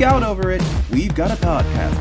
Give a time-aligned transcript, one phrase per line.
[0.00, 1.94] geek out over it, we've got a podcast.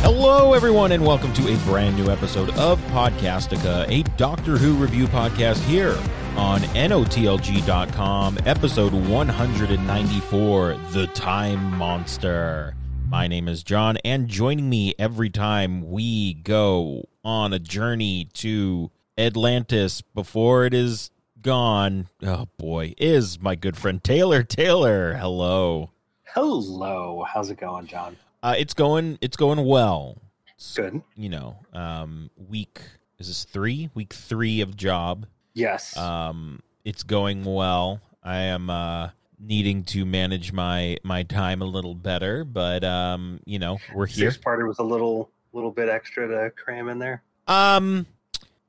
[0.00, 5.06] Hello, everyone, and welcome to a brand new episode of Podcastica, a Doctor Who review
[5.06, 5.98] podcast here
[6.34, 12.74] on NOTLG.com, episode 194 The Time Monster.
[13.06, 18.90] My name is John, and joining me every time we go on a journey to
[19.18, 24.42] Atlantis before it is gone, oh boy, is my good friend Taylor.
[24.42, 25.90] Taylor, hello.
[26.34, 28.16] Hello, how's it going, John?
[28.42, 29.18] Uh, it's going.
[29.22, 30.18] It's going well.
[30.54, 31.00] It's, Good.
[31.16, 32.80] You know, um, week
[33.18, 33.88] is this three?
[33.94, 35.26] Week three of job.
[35.54, 35.96] Yes.
[35.96, 38.00] Um, it's going well.
[38.22, 43.58] I am uh, needing to manage my my time a little better, but um, you
[43.58, 44.30] know, we're here.
[44.30, 47.22] Six parter was a little little bit extra to cram in there.
[47.46, 48.06] Um,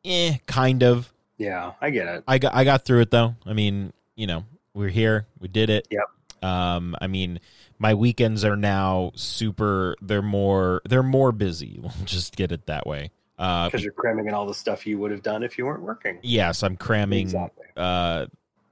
[0.07, 1.11] eh, kind of.
[1.37, 2.23] Yeah, I get it.
[2.27, 3.35] I got I got through it though.
[3.45, 5.27] I mean, you know, we're here.
[5.39, 5.87] We did it.
[5.91, 6.03] Yep.
[6.43, 7.39] Um, I mean,
[7.79, 9.95] my weekends are now super.
[10.01, 10.81] They're more.
[10.87, 11.79] They're more busy.
[11.83, 13.11] We'll just get it that way.
[13.37, 15.83] Uh, Because you're cramming in all the stuff you would have done if you weren't
[15.83, 16.17] working.
[16.23, 17.65] yes, I'm cramming Exactly.
[17.75, 18.25] uh,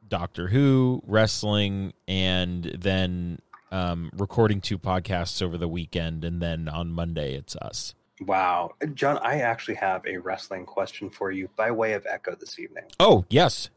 [0.09, 3.39] Doctor Who, wrestling, and then
[3.71, 7.93] um, recording two podcasts over the weekend, and then on Monday it's us.
[8.21, 12.59] Wow, John, I actually have a wrestling question for you by way of echo this
[12.59, 12.85] evening.
[12.99, 13.69] Oh yes,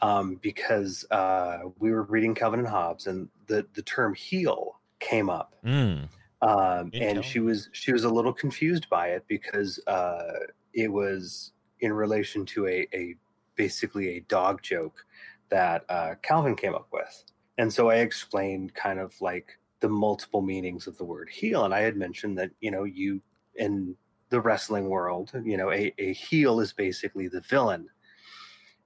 [0.00, 5.28] Um, because uh, we were reading Calvin and Hobbes, and the the term heel came
[5.28, 5.54] up.
[5.64, 6.08] mm.
[6.40, 10.32] um, and she was she was a little confused by it because uh,
[10.72, 13.14] it was in relation to a, a
[13.54, 15.04] basically a dog joke
[15.50, 17.24] that uh, Calvin came up with,
[17.58, 21.74] and so I explained kind of like the multiple meanings of the word heel, and
[21.74, 23.20] I had mentioned that you know you
[23.56, 23.96] in
[24.30, 27.88] the wrestling world, you know, a, a heel is basically the villain.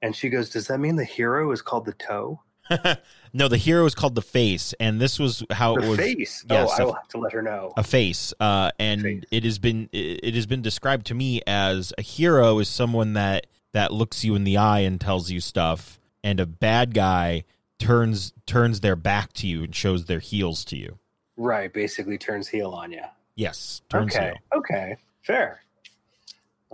[0.02, 2.40] And she goes, Does that mean the hero is called the toe?
[3.32, 5.98] no, the hero is called the face, and this was how The it was.
[5.98, 6.44] face.
[6.50, 7.72] yes, oh, I will have to let her know.
[7.78, 9.24] a face uh and Face.
[9.30, 13.14] it has been it it has been described to me as a hero is someone
[13.14, 17.44] that that looks you in the eye and tells you stuff and a bad guy
[17.78, 20.98] turns turns their back to you and shows their heels to you
[21.38, 23.04] Right, basically turns heel on you.
[23.38, 24.26] Yes turns okay.
[24.26, 24.96] heel Okay.
[25.22, 25.60] Fair.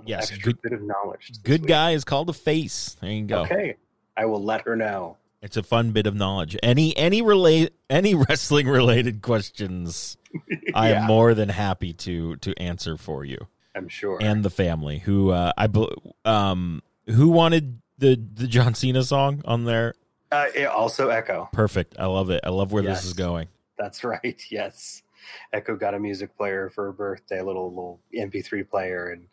[0.06, 1.30] Yes, Extra good- bit of knowledge.
[1.44, 1.69] good week.
[1.69, 3.76] guy is called a face there you go Okay.
[4.16, 5.16] I will let her know.
[5.42, 10.16] it's a fun bit of knowledge any any relate any wrestling related questions
[10.75, 13.38] i am more than happy to to answer for you
[13.76, 14.19] I'm sure.
[14.22, 15.69] and the family who uh i
[16.25, 19.94] um who wanted the the john cena song on there
[20.32, 21.48] uh, it also Echo.
[21.52, 22.98] perfect i love it i love where Yes.
[23.02, 23.46] this is going
[23.78, 24.41] That's right.
[24.50, 25.02] Yes.
[25.52, 29.26] Echo got a music player for her birthday, a little little MP3 player, and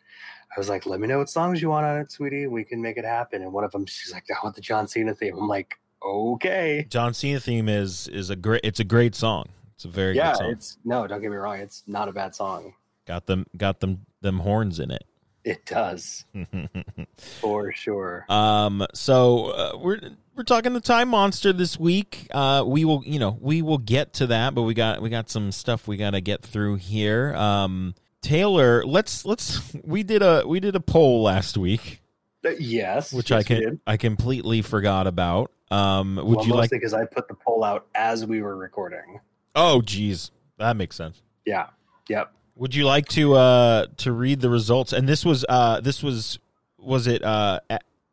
[0.54, 2.46] I was like, "Let me know what songs you want on it, sweetie.
[2.46, 4.86] We can make it happen." And one of them, she's like, "I want the John
[4.86, 9.14] Cena theme." I'm like, "Okay." john cena theme is is a great it's a great
[9.14, 9.44] song
[9.74, 12.12] it's a very yeah, good song it's no, don't get me wrong, it's not a
[12.12, 12.74] bad song.
[13.06, 15.04] got them got them them horns in it
[15.44, 16.24] It does
[17.40, 18.24] for sure.
[18.28, 19.98] Um, so uh, we're
[20.36, 22.28] we're talking the time monster this week.
[22.30, 25.28] Uh, we will, you know, we will get to that, but we got we got
[25.28, 27.34] some stuff we got to get through here.
[27.34, 32.00] Um, Taylor, let's let's we did a we did a poll last week,
[32.46, 33.80] Uh, yes, which yes, I can.
[33.86, 35.50] I completely forgot about.
[35.72, 36.70] Um, would well, you like?
[36.70, 39.20] because I put the poll out as we were recording.
[39.54, 41.20] Oh, geez, that makes sense.
[41.46, 41.68] Yeah.
[42.08, 42.32] Yep.
[42.56, 44.92] Would you like to uh to read the results?
[44.92, 46.38] And this was uh this was
[46.78, 47.60] was it uh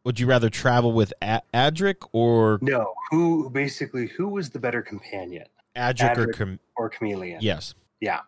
[0.04, 2.94] would you rather travel with a- Adric or No.
[3.12, 5.46] Who basically who was the better companion
[5.76, 6.60] Adric, or Adric.
[6.78, 7.38] Or Kamelion?
[7.42, 8.22] yes Yeah.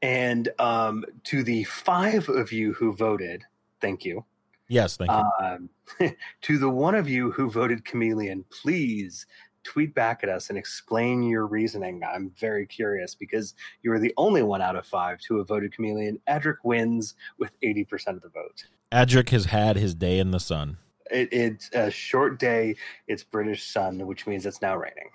[0.00, 3.42] And um, to the five of you who voted,
[3.80, 4.24] thank you.
[4.68, 5.44] yes thank you.
[5.44, 5.68] Um,
[6.42, 9.26] to the one of you who voted Kamelion, please
[9.68, 12.02] tweet back at us and explain your reasoning.
[12.02, 15.74] I'm very curious because you were the only one out of five to have voted
[15.78, 16.20] Kamelion.
[16.26, 18.64] Adric wins with 80% of the vote.
[18.90, 20.78] Adric has had his day in the sun.
[21.10, 22.76] It, it's a short day.
[23.06, 25.10] It's British sun, which means it's now raining.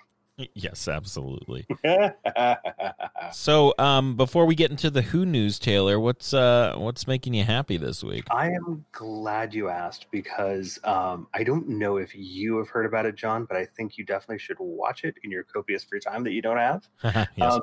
[0.54, 1.66] Yes, absolutely.
[3.32, 7.44] So, um, before we get into the Who news, Taylor, what's uh, what's making you
[7.44, 8.26] happy this week?
[8.30, 13.06] I am glad you asked because um, I don't know if you have heard about
[13.06, 16.24] it, John, but I think you definitely should watch it in your copious free time
[16.26, 16.88] that you don't have.
[17.04, 17.28] yes.
[17.40, 17.62] Um,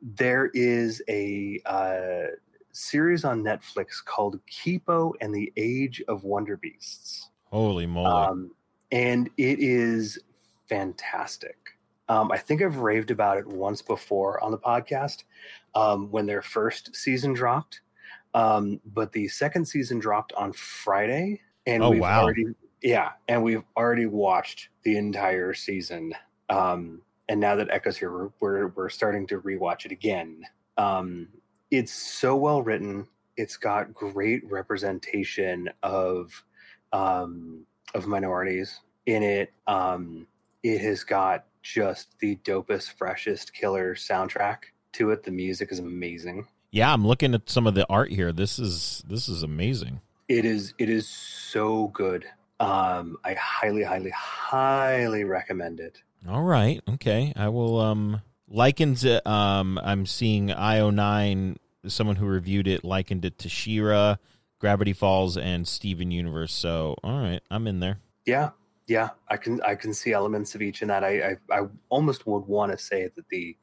[0.00, 2.32] there is a uh,
[2.72, 7.30] series on Netflix called Kipo and the Age of Wonder Beasts.
[7.50, 8.06] Holy moly!
[8.06, 8.50] Um,
[8.90, 10.18] and it is
[10.68, 11.56] fantastic.
[12.08, 15.24] Um, I think I've raved about it once before on the podcast
[15.74, 17.80] um, when their first season dropped.
[18.34, 22.22] Um, but the second season dropped on Friday, and Oh, we've wow.
[22.22, 22.46] already
[22.82, 26.12] yeah, and we've already watched the entire season.
[26.50, 30.42] Um, and now that Echo's here, we're we're, we're starting to rewatch it again.
[30.76, 31.28] Um,
[31.70, 33.08] it's so well written.
[33.36, 36.44] It's got great representation of
[36.92, 39.52] um, of minorities in it.
[39.66, 40.26] Um,
[40.62, 44.58] it has got just the dopest, freshest killer soundtrack
[44.92, 45.24] to it.
[45.24, 46.46] The music is amazing.
[46.70, 48.32] Yeah, I'm looking at some of the art here.
[48.32, 50.00] This is this is amazing.
[50.28, 52.24] It is it is so good.
[52.58, 56.02] Um, I highly, highly, highly recommend it.
[56.28, 56.82] All right.
[56.88, 57.32] Okay.
[57.36, 61.56] I will um likens it um I'm seeing IO9
[61.88, 64.16] someone who reviewed it likened it to She-Ra,
[64.58, 66.52] Gravity Falls and Steven Universe.
[66.52, 67.98] So, all right, I'm in there.
[68.24, 68.50] Yeah,
[68.86, 71.04] yeah, I can I can see elements of each in that.
[71.04, 73.56] I I, I almost would want to say that the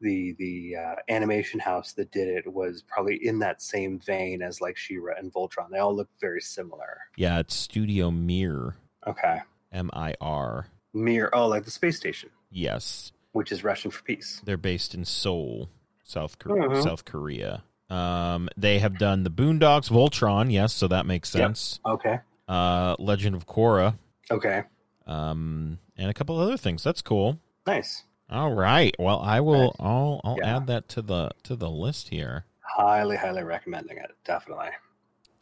[0.00, 4.60] the the uh, animation house that did it was probably in that same vein as
[4.60, 5.70] like She-Ra and Voltron.
[5.70, 6.98] They all look very similar.
[7.16, 8.76] Yeah, it's Studio Mir,
[9.06, 9.40] Okay,
[9.72, 10.66] M I R.
[10.94, 11.30] Mir.
[11.32, 13.12] Oh, like the space station, Yes.
[13.32, 14.40] which is Russian for peace.
[14.44, 15.68] They're based in Seoul,
[16.04, 16.68] South Korea.
[16.68, 16.82] Mhm.
[16.82, 17.62] South Korea.
[17.90, 21.44] Um, they have done the Boondocks, Voltron, yes, so that makes Yep.
[21.48, 21.80] sense.
[21.84, 23.96] Okay, Uh, Legend of Korra,
[24.30, 24.62] okay,
[25.06, 26.82] um, and a couple other things.
[26.84, 27.38] That's cool.
[27.66, 28.04] nice.
[28.28, 28.94] All right.
[28.98, 29.64] Well, I will.
[29.64, 29.76] Nice.
[29.80, 30.20] I'll.
[30.22, 30.56] I'll Yeah.
[30.56, 32.44] add that to the to the list here.
[32.60, 34.12] Highly, highly recommending it.
[34.24, 34.68] Definitely.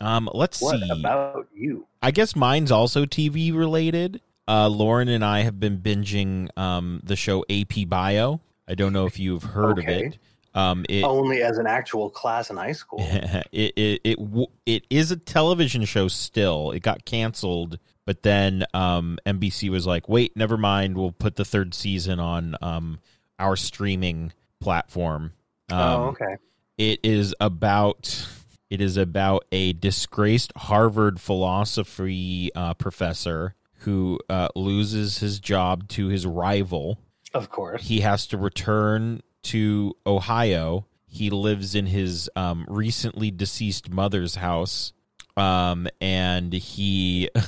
[0.01, 0.91] Um, let's What see.
[1.01, 1.87] about you?
[2.03, 4.21] I guess mine's also TV related.
[4.47, 8.41] Uh, Lauren and I have been binging um the show AP Bio.
[8.67, 10.07] I don't know if you've heard Okay.
[10.07, 10.19] of it.
[10.55, 13.01] Um, it Only as an actual class in high school.
[13.53, 16.71] it it it it is a television show still.
[16.71, 20.97] It got canceled, but then um, NBC was like, "Wait, never mind.
[20.97, 23.01] We'll put the third season on um,
[23.39, 25.35] our streaming platform."
[25.69, 26.37] Um, oh, okay.
[26.79, 28.27] It is about
[28.71, 36.07] it is about a disgraced Harvard philosophy uh, professor who uh, loses his job to
[36.07, 36.99] his rival
[37.35, 37.83] Of course.
[37.83, 40.87] he has to return to Ohio.
[41.07, 44.95] He lives in his um, recently deceased mother's house,
[45.37, 47.29] um, and he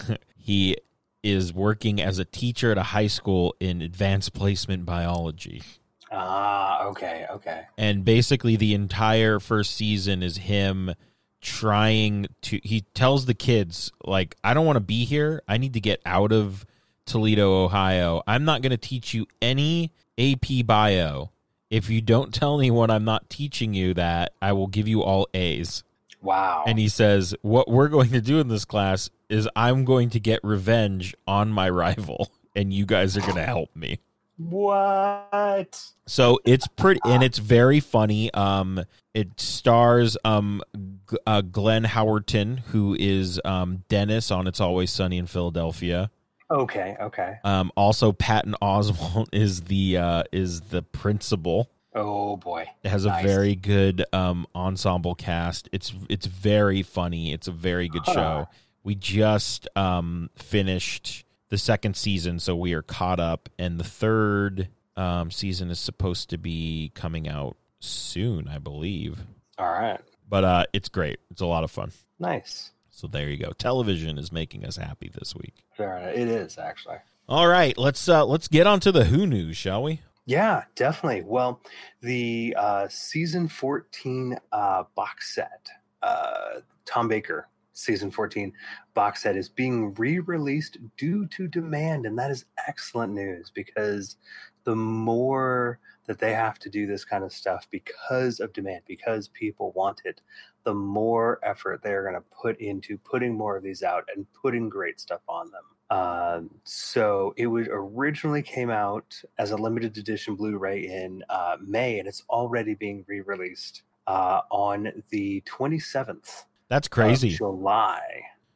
[0.51, 0.77] he
[1.23, 5.63] is working as a teacher at a high school in advanced placement biology.
[6.11, 7.67] Ah, okay, okay.
[7.79, 10.93] And basically, the entire first season is him
[11.41, 12.59] trying to.
[12.65, 15.41] He tells the kids, like, I don't want to be here.
[15.47, 16.67] I need to get out of
[17.07, 18.23] Toledo, Ohio.
[18.27, 21.31] I'm not going to teach you any AP bio.
[21.71, 25.29] If you don't tell anyone I'm not teaching you that, I will give you all
[25.33, 25.85] A's.
[26.21, 26.65] Wow.
[26.67, 30.21] And he says, What we're going to do in this class is I'm going to
[30.21, 34.01] get revenge on my rival, and you guys are going to help me.
[34.39, 35.83] what?
[36.07, 38.33] So it's pretty, and it's very funny.
[38.35, 38.83] Um,
[39.15, 40.63] it stars um,
[41.11, 46.11] G- uh, Glenn Howerton, who is um Dennis on It's Always Sunny in Philadelphia.
[46.51, 47.39] Okay, okay.
[47.45, 51.71] Um, also Patton Oswalt is the uh is the principal.
[51.95, 52.67] Oh boy.
[52.83, 55.69] It has a very good um ensemble cast.
[55.73, 57.33] It's it's very funny.
[57.33, 58.13] It's a very good Huh.
[58.15, 58.49] show.
[58.83, 64.69] We just um finished the second season, so we are caught up, and the third
[64.97, 69.21] um season is supposed to be coming out soon, I believe.
[69.59, 70.01] All right.
[70.29, 71.21] But uh it's great.
[71.31, 71.93] It's a lot of fun.
[72.19, 72.73] Nice.
[72.91, 73.53] So there you go.
[73.53, 75.65] Television is making us happy this week.
[75.79, 76.99] It is actually.
[77.29, 80.01] All right, let's uh let's get on to the Who news, shall we?
[80.27, 81.23] Yeah, definitely.
[81.23, 81.61] Well,
[82.03, 85.69] the uh, season 14 uh, box set,
[86.03, 87.49] uh, Tom Baker
[87.81, 88.53] season 14
[88.95, 92.07] box set, is being re released due to demand.
[92.07, 94.17] And that is excellent news because
[94.65, 99.29] the more that they have to do this kind of stuff because of demand, because
[99.29, 100.21] people want it,
[100.65, 104.69] the more effort they're going to put into putting more of these out and putting
[104.69, 105.63] great stuff on them.
[105.91, 111.99] Um, so it would originally came out as a limited edition Blu-ray in uh, May,
[111.99, 117.31] and it's already being re-released uh, on the 27th That's of crazy.
[117.31, 118.01] July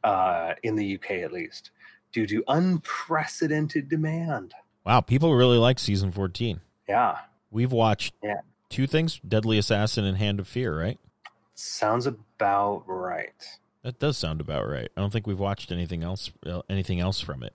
[0.03, 1.69] uh, in the UK, at least,
[2.11, 4.53] due to unprecedented demand.
[4.85, 6.61] Wow, people really like season 14.
[6.89, 7.17] Yeah,
[7.51, 8.41] We've watched Yeah.
[8.69, 10.99] two things, Deadly Assassin and Hand of Fear, right?
[11.57, 13.33] sounds about right.
[13.83, 14.89] That does sound about right.
[14.97, 17.53] I don't think we've watched anything else uh, anything else from it.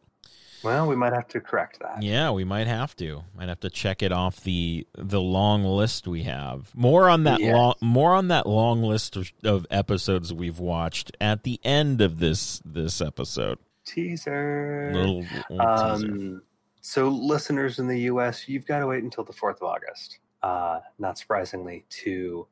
[0.63, 2.03] Well, we might have to correct that.
[2.03, 3.25] Yeah, we might have to.
[3.37, 6.71] Might have to check it off the the long list we have.
[6.75, 7.55] More on that Yes.
[7.55, 12.19] long more on that long list of, of episodes we've watched at the end of
[12.19, 13.59] this this episode.
[13.87, 14.91] Teaser.
[14.95, 16.13] Little, little teaser.
[16.13, 16.43] Um,
[16.83, 20.19] so, listeners in the U.S., you've got to wait until the fourth of August.
[20.43, 22.47] Uh, not surprisingly, to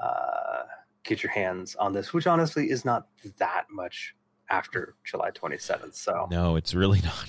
[0.00, 0.62] uh,
[1.04, 3.06] get your hands on this, which honestly is not
[3.38, 4.14] that much
[4.56, 5.94] after July 27th.
[5.96, 7.28] So, No, it's really not.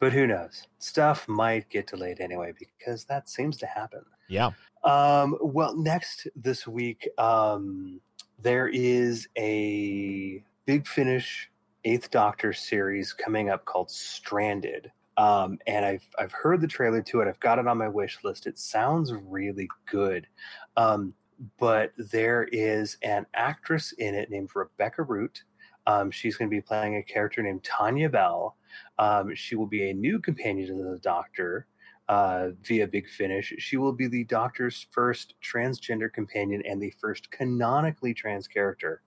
[0.00, 0.66] but who knows?
[0.78, 4.04] Stuff might get delayed anyway because that seems to happen.
[4.28, 4.50] Yeah.
[4.82, 8.00] Um, well, next this week, um,
[8.40, 11.50] there is a Big Finish
[11.84, 14.90] Eighth Doctor series coming up called Stranded.
[15.16, 17.28] Um, and I've I've heard the trailer to it.
[17.28, 18.46] I've got it on my wish list.
[18.46, 20.28] It sounds really good.
[20.76, 21.12] Um,
[21.58, 25.42] but there is an actress in it named Rebecca Root.
[25.88, 28.56] Um, she's going to be playing a character named Tania Bell.
[28.98, 31.66] Um, she will be a new companion to the Doctor
[32.08, 33.54] uh, via Big Finish.
[33.58, 39.00] She will be the Doctor's first transgender companion and the first canonically trans character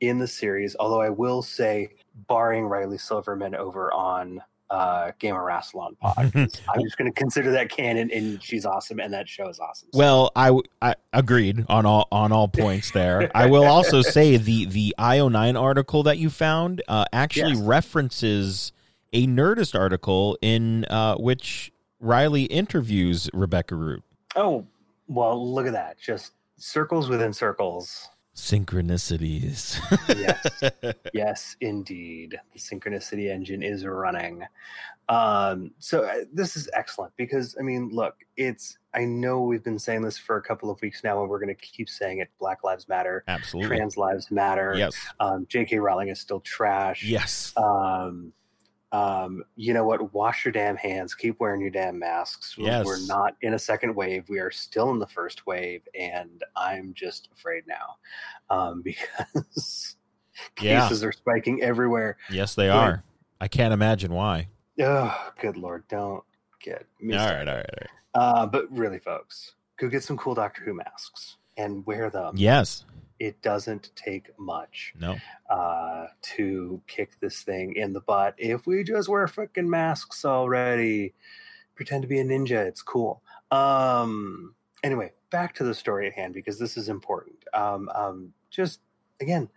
[0.00, 0.76] in the series.
[0.78, 1.88] Although I will say,
[2.28, 4.40] barring Riley Silverman over on
[4.72, 8.98] uh, Game of Rassilon pod, I'm just going to consider that canon, and she's awesome,
[9.00, 9.90] and that show is awesome.
[9.92, 13.30] So, Well, I, w- I agreed on all on all points there.
[13.34, 17.60] I will also say the the IO9 article that you found uh, actually Yes.
[17.60, 18.72] references
[19.12, 24.02] a Nerdist article in uh, which Riley interviews Rebecca Root.
[24.36, 24.66] oh
[25.08, 25.98] well, look at that!
[26.00, 28.08] Just circles within circles.
[28.34, 29.78] Synchronicities.
[30.08, 30.94] Yes.
[31.14, 32.40] yes, indeed.
[32.52, 34.44] The synchronicity engine is running.
[35.08, 39.78] Um, so uh, this is excellent because, I mean, look, it's, I know we've been
[39.78, 42.30] saying this for a couple of weeks now, and we're going to keep saying it
[42.38, 43.76] Black Lives Matter, Absolutely.
[43.76, 44.74] trans lives matter.
[44.76, 44.94] Yes.
[45.20, 45.78] Um, J.K.
[45.78, 47.04] Rowling is still trash.
[47.04, 47.52] Yes.
[47.56, 48.32] Um,
[48.92, 50.12] um, you know what?
[50.12, 51.14] Wash your damn hands.
[51.14, 52.56] Keep wearing your damn masks.
[52.58, 52.86] We're- Yes.
[52.86, 54.28] We're not in a second wave.
[54.28, 57.96] We are still in the first wave, and I'm just afraid now
[58.50, 59.96] um, because
[60.60, 60.82] Yeah.
[60.82, 62.16] cases are spiking everywhere.
[62.30, 63.02] Yes, they are.
[63.40, 64.48] I can't imagine why.
[64.80, 65.84] Oh, good lord!
[65.88, 66.22] Don't
[66.60, 67.14] get me.
[67.14, 67.46] All started.
[67.46, 67.48] right.
[67.48, 67.66] All right.
[68.14, 68.40] All right.
[68.42, 72.34] Uh, but really, folks, go get some cool Doctor Who masks and wear them.
[72.36, 72.84] Yes.
[73.22, 74.94] It doesn't take much.
[74.98, 75.16] No.
[75.48, 78.34] uh, to kick this thing in the butt.
[78.36, 81.14] If we just wear freaking masks already,
[81.76, 83.22] pretend to be a ninja, it's cool.
[83.52, 87.36] Um, anyway, back to the story at hand because this is important.
[87.54, 88.80] Um, um, just
[89.20, 89.48] again,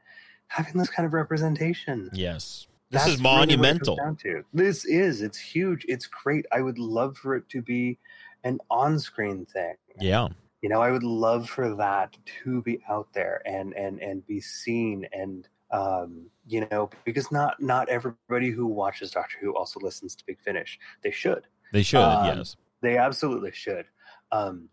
[0.48, 2.10] having this kind of representation.
[2.14, 2.68] Yes.
[2.92, 4.16] This is really what it comes monumental.
[4.22, 4.46] to.
[4.54, 5.24] This is.
[5.24, 5.86] It's huge.
[5.88, 6.46] It's great.
[6.52, 7.98] I would love for it to be
[8.44, 10.28] an on-screen thing Yeah.
[10.66, 14.42] You know i would love for that to be out there and and and be
[14.42, 20.16] seen and um you know because not not everybody who watches doctor who also listens
[20.16, 20.80] to big finish.
[21.04, 21.44] They should.
[21.72, 22.00] They should.
[22.00, 22.56] Um, yes.
[22.82, 23.86] they absolutely should.
[24.32, 24.70] Um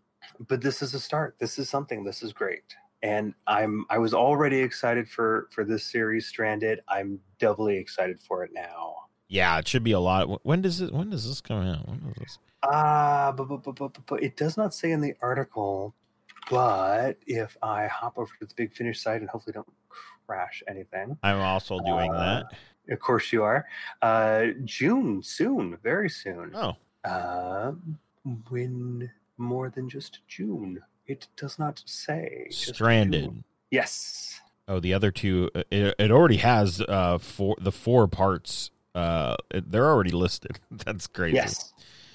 [0.47, 1.35] but this is a start.
[1.37, 2.03] This is something.
[2.03, 2.63] This is great.
[3.03, 6.79] And i'm i was already excited for for this series stranded.
[6.87, 8.95] I'm doubly excited for it now
[9.29, 9.57] Yeah.
[9.59, 10.45] It should be a lot.
[10.45, 10.91] When does it?
[10.93, 11.87] When does this come out?
[11.87, 12.37] When does this?
[12.63, 15.93] Ah, but, but, but, but, but it does not say in the article.
[16.49, 19.71] But if I hop over to the Big Finish site and hopefully don't
[20.27, 22.43] crash anything, I'm also doing Uh,
[22.87, 22.93] that.
[22.93, 23.65] of course you are.
[24.01, 26.51] Uh, June, soon, very soon.
[26.53, 26.75] Oh.
[27.05, 27.97] Um,
[28.49, 30.81] when more than just June?
[31.07, 32.47] It does not say.
[32.49, 33.43] Stranded.
[33.71, 34.39] Yes.
[34.67, 35.49] Oh, the other two.
[35.55, 38.71] uh, It, it already has uh four the four parts.
[38.95, 40.59] Uh, they're already listed.
[40.71, 41.35] That's crazy.
[41.35, 41.73] Yes.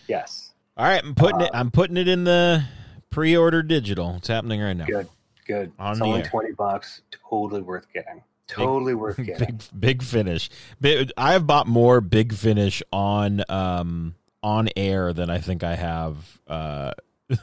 [0.08, 0.52] Yes.
[0.76, 1.54] All right, I'm putting it.
[1.54, 2.64] Uh, I'm putting it in the
[3.10, 4.14] pre-order digital.
[4.18, 4.86] It's happening right now.
[4.86, 5.08] Good.
[5.46, 5.72] Good.
[5.78, 6.26] On it's only air.
[6.28, 7.02] twenty bucks.
[7.28, 8.22] Totally worth getting.
[8.46, 9.56] Totally worth getting.
[9.56, 10.50] big big finish.
[10.80, 15.74] Big, I have bought more big finish on um on air than I think I
[15.74, 16.16] have
[16.46, 16.92] uh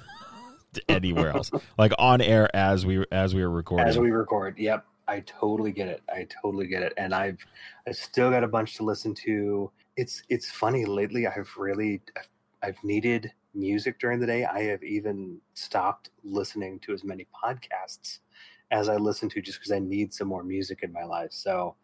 [0.89, 1.51] anywhere else.
[1.77, 3.88] like on air as we as we were recording.
[3.88, 7.38] as we record yep i totally get it i totally get it and i've
[7.88, 9.71] i still got a bunch to listen to.
[9.97, 12.01] It's it's funny lately i've really
[12.62, 14.43] I've, needed music during the day.
[14.43, 18.19] I have even stopped listening to as many podcasts
[18.71, 21.75] as i listen to just because i need some more music in my life so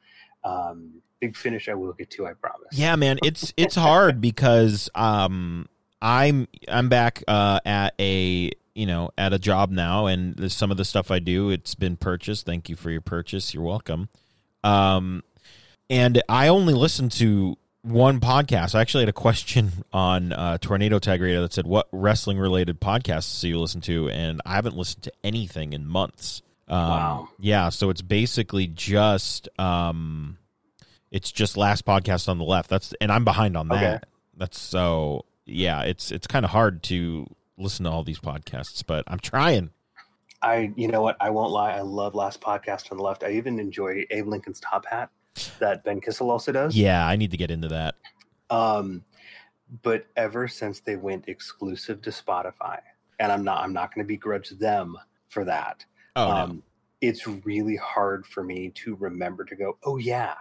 [0.43, 2.67] um big finish i will get to i promise.
[2.73, 5.67] Yeah, man, it's it's hard because um
[6.01, 10.77] I'm I'm back uh at a you know at a job now and some of
[10.77, 12.45] the stuff I do it's been purchased.
[12.45, 13.53] Thank you for your purchase.
[13.53, 14.09] You're welcome.
[14.63, 15.23] Um
[15.89, 18.75] and I only listen to one podcast.
[18.75, 22.79] I actually had a question on uh, Tornado Tag Radio that said, "What wrestling related
[22.79, 26.41] podcasts do you listen to?" And I haven't listened to anything in months.
[26.67, 27.29] Um, Wow.
[27.39, 30.37] Yeah, so it's basically just um,
[31.11, 32.69] it's just last podcast on the left.
[32.69, 33.95] That's and I'm behind on that.
[33.95, 34.03] Okay.
[34.37, 35.81] That's so yeah.
[35.81, 37.27] It's it's kind of hard to
[37.57, 39.71] listen to all these podcasts, but I'm trying.
[40.41, 41.17] I, you know what?
[41.19, 41.71] I won't lie.
[41.73, 43.23] I love Last Podcast on the Left.
[43.23, 45.09] I even enjoy Abe Lincoln's Top Hat
[45.59, 46.75] that Ben Kissel also does.
[46.75, 47.95] Yeah, I need to get into that.
[48.49, 49.03] Um,
[49.83, 52.79] but ever since they went exclusive to Spotify,
[53.19, 54.97] and I'm not, I'm not going to begrudge them
[55.29, 55.85] for that.
[56.15, 56.35] Oh no.
[56.35, 56.63] um,
[56.99, 59.77] it's really hard for me to remember to go.
[59.83, 60.33] Oh yeah,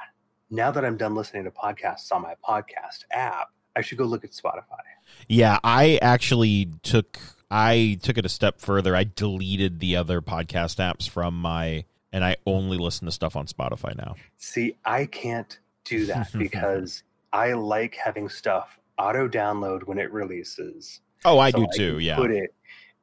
[0.50, 4.24] now that I'm done listening to podcasts on my podcast app, I should go look
[4.24, 4.80] at Spotify.
[5.28, 7.18] Yeah, I actually took
[7.50, 8.94] I took it a step further.
[8.94, 13.46] I deleted the other podcast apps from my and I only listen to stuff on
[13.46, 14.16] Spotify now.
[14.36, 21.00] See, I can't do that because I like having stuff auto download when it releases.
[21.24, 21.98] Oh, I So do I too.
[21.98, 22.54] Yeah, Put it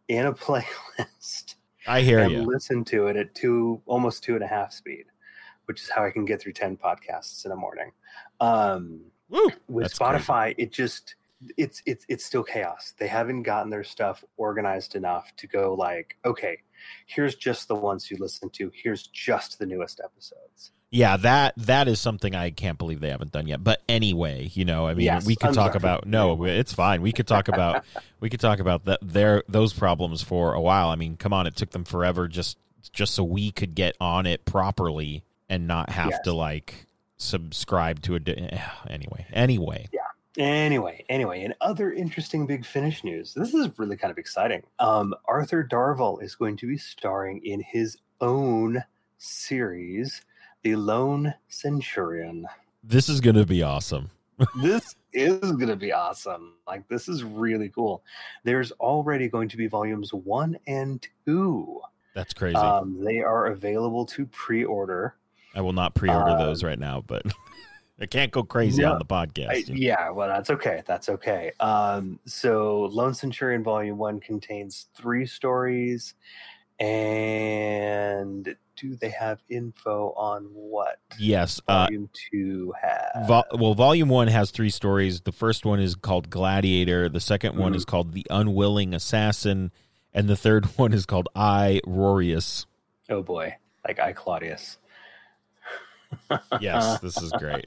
[0.07, 0.33] in a
[0.97, 1.55] playlist
[1.85, 2.41] I hear and you.
[2.41, 5.05] listen to it at two, almost two and a half speed,
[5.65, 7.91] which is how I can get through 10 podcasts in a morning.
[8.41, 9.49] Um, Woo!
[9.67, 10.23] with That's crazy.
[10.25, 11.15] Spotify, it just,
[11.57, 12.93] it's, it's, it's still chaos.
[12.97, 16.57] They haven't gotten their stuff organized enough to go like, okay,
[17.05, 18.71] here's just the ones you listen to.
[18.73, 20.71] Here's just the newest episodes.
[20.89, 23.61] Yeah, that that is something I can't believe they haven't done yet.
[23.61, 25.77] But anyway, you know, I mean, Yes, we could I'm talk sorry.
[25.81, 27.01] about no, it's fine.
[27.01, 27.83] We could talk about
[28.21, 30.87] we could talk about that their those problems for a while.
[30.87, 32.57] I mean, come on, it took them forever just
[32.93, 36.19] just so we could get on it properly and not have Yes.
[36.23, 36.86] to like
[37.17, 39.25] subscribe to a di- anyway.
[39.33, 40.01] Anyway, Yeah.
[40.37, 44.61] Anyway, anyway, and other interesting big finish news, this is really kind of exciting.
[44.77, 48.83] Um, Arthur Darvill is going to be starring in his own
[49.17, 50.21] series,
[50.61, 52.45] The Lone Centurion.
[52.83, 54.11] this is going to be awesome.
[54.61, 56.53] this is going to be awesome.
[56.67, 58.03] Like, this is really cool.
[58.43, 61.81] There's already going to be volumes one and two.
[62.13, 62.55] That's crazy.
[62.57, 65.15] Um, they are available to pre order.
[65.57, 67.23] I will not pre-order uh, those right now, but
[67.99, 69.49] I can't go crazy No, on the podcast.
[69.49, 70.83] I, yeah, well, that's okay.
[70.85, 71.51] That's okay.
[71.59, 76.13] Um, so, Lone Centurion Volume One contains three stories,
[76.79, 83.27] and do they have info on what yes, uh, Volume Two has?
[83.27, 85.21] Vol- well, volume one has three stories.
[85.21, 87.09] The first one is called Gladiator.
[87.09, 87.77] The 2nd one Mhm.
[87.77, 89.71] is called The Unwilling Assassin,
[90.13, 92.67] and the third one is called I Rorius.
[93.09, 93.55] oh boy,
[93.87, 94.77] like I Claudius.
[96.61, 97.65] Yes, this is great.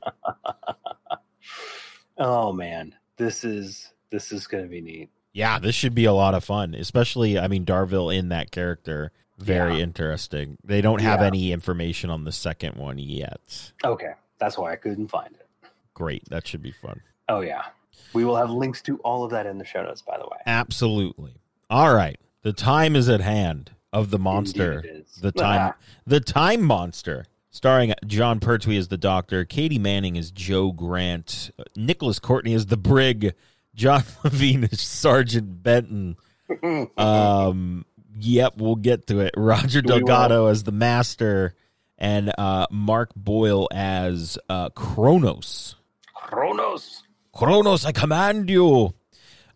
[2.19, 5.11] oh man, this is this is going to be neat.
[5.33, 6.75] Yeah, this should be a lot of fun.
[6.75, 9.83] Especially, I mean, Darvill in that character, very Yeah.
[9.85, 10.57] interesting.
[10.65, 11.27] They don't have Yeah.
[11.29, 13.73] any information on the second one yet.
[13.85, 15.47] Okay, that's why I couldn't find it.
[15.95, 17.01] Great, that should be fun.
[17.29, 17.67] Oh yeah,
[18.13, 20.03] we will have links to all of that in the show notes.
[20.03, 21.35] By the way, Absolutely.
[21.69, 24.73] All right, the time is at hand of the monster.
[24.81, 25.15] Indeed it is.
[25.21, 25.75] The time,
[26.07, 31.65] the time monster, starring Jon Pertwee as the Doctor, Katy Manning as Jo Grant, uh,
[31.77, 33.35] Nicholas Courtney as the Brig,
[33.75, 36.17] John Levene as Sergeant Benton.
[36.97, 37.85] Um,
[38.19, 39.35] yep, we'll get to it.
[39.37, 39.81] Roger.
[39.83, 41.55] Delgado as the Master,
[41.97, 45.77] and uh, Marc Boyle as uh, Kronos.
[46.13, 47.05] Kronos.
[47.33, 48.93] Kronos, I command you.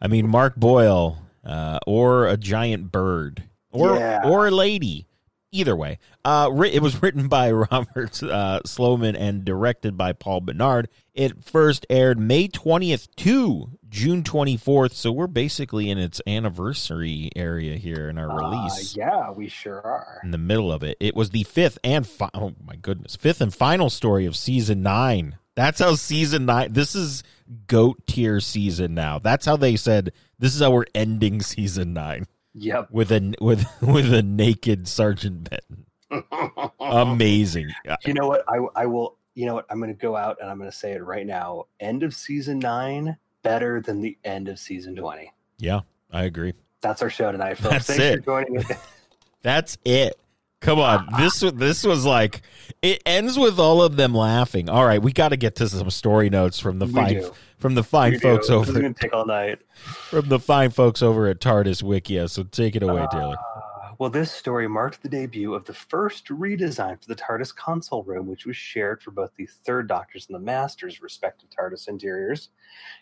[0.00, 4.22] I mean, Marc Boyle, uh, or a giant bird, or Yeah.
[4.24, 5.09] or a lady.
[5.55, 10.40] Either way, uh, ri- it was written by Robert uh, Sloman and directed by Paul
[10.40, 10.88] Bernard.
[11.14, 17.31] It first aired May twentieth to June twenty fourth, so we're basically in its anniversary
[17.37, 18.97] area here in our Uh, release.
[18.97, 20.21] yeah, we sure are.
[20.25, 23.40] In the middle of it, it was the fifth and fi- oh my goodness, fifth
[23.40, 25.37] and final story of season nine.
[25.55, 26.73] That's how season nine.
[26.73, 27.23] This is
[27.69, 29.21] goat tier season now.
[29.21, 32.88] That's how they said this is how we're ending season nine Yep.
[32.90, 35.87] with a with with a naked Sergeant Benton.
[36.81, 37.71] Amazing.
[38.05, 38.45] You know what?
[38.49, 39.17] I I will.
[39.35, 39.67] You know what?
[39.69, 41.64] I'm going to go out and I'm going to say it right now.
[41.81, 45.33] End of season nine better than the end of season twenty.
[45.59, 45.81] Yeah,
[46.12, 46.55] I agree.
[46.81, 47.87] That's our show tonight, folks.
[47.87, 48.17] That's Thanks it.
[48.19, 48.73] for joining us.
[49.43, 50.19] That's it.
[50.64, 52.40] Come on, this was this was like
[52.83, 54.68] it ends with all of them laughing.
[54.70, 57.33] All right, we got to get to some story notes from the We fine do.
[57.59, 58.22] from the fine We do.
[58.22, 59.61] folks This is over going to take all night.
[59.74, 62.31] from the fine folks over at TARDIS Wikia.
[62.31, 63.37] So take it away, Taylor.
[63.37, 63.61] Uh,
[63.98, 68.27] well, this story marked the debut of the first redesign for the TARDIS console room,
[68.27, 72.48] which was shared for both the Third Doctor's and the Master's respective TARDIS interiors.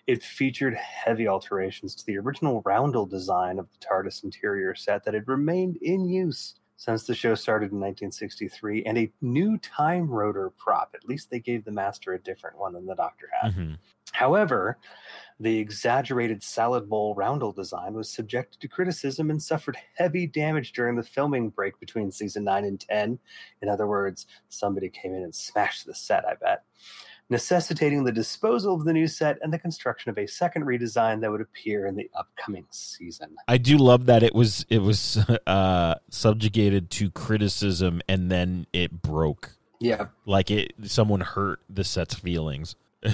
[0.06, 5.14] It featured heavy alterations to the original roundel design of the TARDIS interior set that
[5.14, 10.50] had remained in use since the show started in 1963, and a new time rotor
[10.50, 10.90] prop.
[10.96, 13.52] At least they gave the Master a different one than the Doctor had.
[13.52, 13.78] Mhm.
[14.10, 14.78] However,
[15.38, 20.96] the exaggerated salad bowl roundel design was subjected to criticism and suffered heavy damage during
[20.96, 23.20] the filming break between season 9 and 10.
[23.60, 26.64] In other words, somebody came in and smashed the set, I bet,
[27.32, 31.30] necessitating the disposal of the new set and the construction of a second redesign that
[31.32, 33.34] would appear in the upcoming season.
[33.48, 35.18] I do love that it was it was
[35.48, 39.50] uh, subjugated to criticism and then it broke.
[39.80, 40.06] Yeah.
[40.26, 42.76] Like it, someone hurt the set's feelings.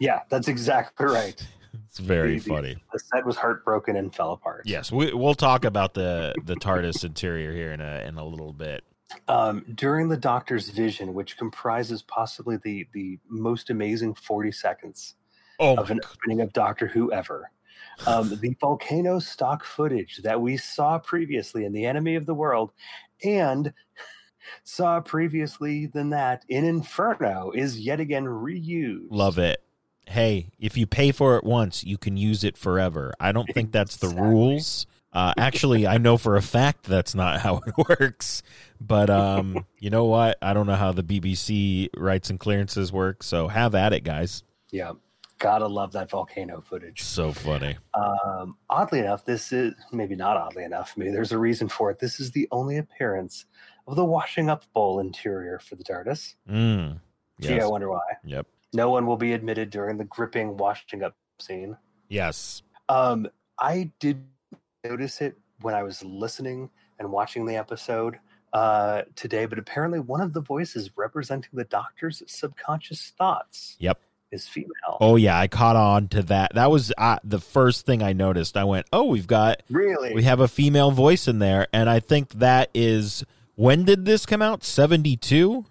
[0.00, 1.46] Yeah, that's exactly right.
[1.88, 2.76] It's very The- funny.
[2.92, 4.62] The set was heartbroken and fell apart.
[4.64, 8.54] Yes, we, we'll talk about the the TARDIS interior here in a in a little
[8.54, 8.82] bit.
[9.28, 15.14] Um, during the Doctor's vision, which comprises possibly the the most amazing forty seconds
[15.58, 16.10] Oh, of an God.
[16.12, 17.50] opening of Doctor Who ever.
[18.06, 22.72] Um, the volcano stock footage that we saw previously in The Enemy of the World
[23.22, 23.72] and
[24.64, 29.08] saw previously than that in Inferno is yet again reused.
[29.10, 29.62] love it.
[30.06, 33.12] Hey, if you pay for it once, you can use it forever.
[33.20, 34.30] I don't think that's the Exactly.
[34.30, 34.86] rules.
[35.12, 38.42] Uh, actually, I know for a fact that's not how it works.
[38.80, 40.38] But um, you know what?
[40.40, 43.22] I don't know how the BBC rights and clearances work.
[43.22, 44.44] So have at it, guys.
[44.70, 44.92] Yeah,
[45.38, 47.02] gotta love that volcano footage.
[47.02, 47.76] So funny.
[47.94, 50.94] Um, oddly enough, this is maybe not oddly enough.
[50.96, 51.98] Maybe there's a reason for it.
[51.98, 53.46] This is the only appearance
[53.88, 56.34] of the washing up bowl interior for the TARDIS.
[56.48, 57.00] Mm.
[57.40, 58.02] Gee, I wonder why.
[58.24, 58.46] Yep.
[58.72, 61.76] No one will be admitted during the gripping washing up scene.
[62.08, 62.62] Yes.
[62.88, 64.24] Um, I did
[64.84, 68.18] notice it when I was listening and watching the episode
[68.52, 74.00] uh, today, but apparently one of the voices representing the Doctor's subconscious thoughts Yep.
[74.32, 74.96] is female.
[75.00, 76.54] Oh yeah, I caught on to that.
[76.54, 78.56] That was uh, the first thing I noticed.
[78.56, 80.14] I went, "Oh, we've got really?
[80.14, 84.26] we have a female voice in there," and I think that is when did this
[84.26, 84.64] come out?
[84.64, 85.66] Seventy two.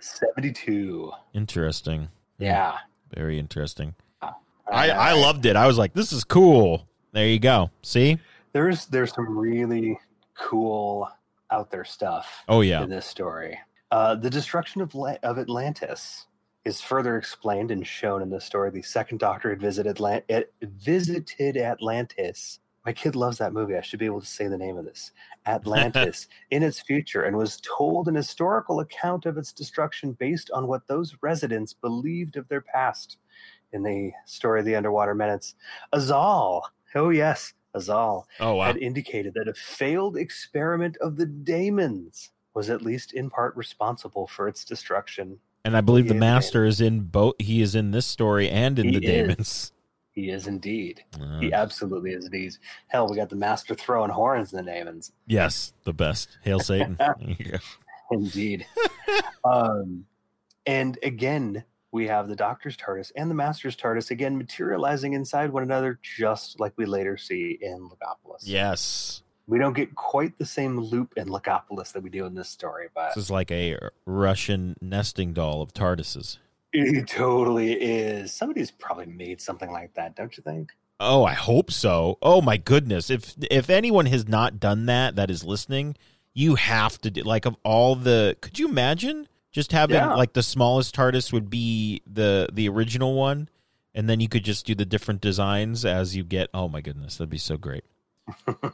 [0.00, 1.10] Seventy two.
[1.34, 2.08] Interesting.
[2.38, 2.76] Yeah.
[3.14, 3.94] Very interesting.
[4.22, 4.32] Uh,
[4.70, 5.56] I I loved it.
[5.56, 7.70] I was like, "This is cool." There you go.
[7.82, 8.18] See?
[8.52, 9.98] There's there's some really
[10.38, 11.08] cool
[11.50, 12.82] out there stuff Oh yeah.
[12.82, 13.58] in this story.
[13.90, 16.26] Uh, the destruction of La- of Atlantis
[16.64, 18.70] is further explained and shown in the story.
[18.70, 22.60] The second Doctor had visited Atlant- it visited Atlantis.
[22.86, 23.76] My kid loves that movie.
[23.76, 25.12] I should be able to say the name of this.
[25.46, 30.66] Atlantis in its future and was told an historical account of its destruction based on
[30.66, 33.18] what those residents believed of their past.
[33.72, 35.54] In the story of the Underwater Menace,
[35.94, 36.62] Azal,
[36.94, 38.66] oh yes, Azal, Oh wow.
[38.66, 44.26] had indicated that a failed experiment of the daemons was at least in part responsible
[44.26, 45.38] for its destruction.
[45.64, 47.34] And I believe the master is in both.
[47.38, 49.10] He is in this story and in He the is.
[49.28, 49.72] Daemons.
[50.12, 51.04] He is indeed.
[51.20, 52.54] Uh, He absolutely is indeed.
[52.88, 55.12] Hell, we got the master throwing horns in the daemons.
[55.26, 56.38] yes, the best.
[56.42, 56.96] Hail Satan.
[56.98, 57.58] There you go.
[58.10, 58.66] Indeed.
[59.44, 60.04] um,
[60.66, 65.62] and again, we have the Doctor's TARDIS and the Master's TARDIS again materializing inside one
[65.62, 68.42] another, just like we later see in Logopolis.
[68.42, 69.22] yes.
[69.46, 72.86] We don't get quite the same loop in Logopolis that we do in this story,
[72.94, 73.76] but This is like a
[74.06, 76.38] Russian nesting doll of TARDISes.
[76.72, 78.32] It totally is.
[78.32, 80.70] Somebody's probably made something like that, don't you think?
[81.00, 82.16] Oh, I hope so.
[82.22, 83.10] Oh my goodness.
[83.10, 85.96] If if anyone has not done that that is listening,
[86.32, 90.14] you have to do like of all the could you imagine just having Yeah.
[90.14, 93.48] like the smallest TARDIS would be the the original one
[93.94, 97.16] and then you could just do the different designs as you get oh my goodness,
[97.16, 97.84] that'd be so great.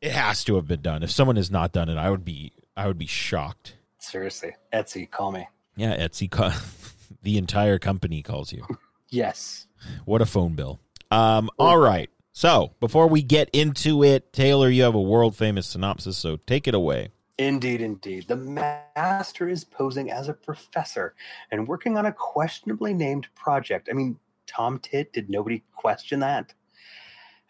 [0.00, 1.02] It has to have been done.
[1.02, 3.76] If someone has not done it, I would be I would be shocked.
[3.98, 5.48] Seriously, Etsy, call me.
[5.76, 6.60] Yeah, Etsy ca-
[7.22, 8.66] the entire company calls you.
[9.10, 9.66] Yes.
[10.06, 10.80] What a phone bill.
[11.12, 12.10] Um, all right.
[12.32, 16.66] So before we get into it, Taylor, you have a world famous synopsis, so take
[16.66, 17.10] it away.
[17.38, 18.28] Indeed, indeed.
[18.28, 21.14] The master is posing as a professor
[21.50, 23.88] and working on a questionably named project.
[23.90, 26.54] I mean, Tom Tit, did nobody question that?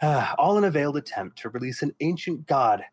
[0.01, 2.85] Ah, all in a veiled attempt to release an ancient god,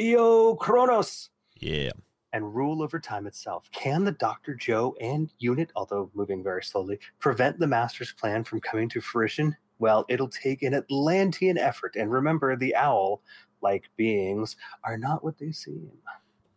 [0.00, 1.90] Io Kronos, Yeah.
[2.32, 3.70] and rule over time itself.
[3.70, 4.54] Can the Dr.
[4.54, 9.56] Jo and unit, although moving very slowly, prevent the Master's plan from coming to fruition?
[9.78, 11.96] Well, it'll take an Atlantean effort.
[11.96, 13.22] And remember, the owl
[13.62, 15.90] like beings are not what they seem.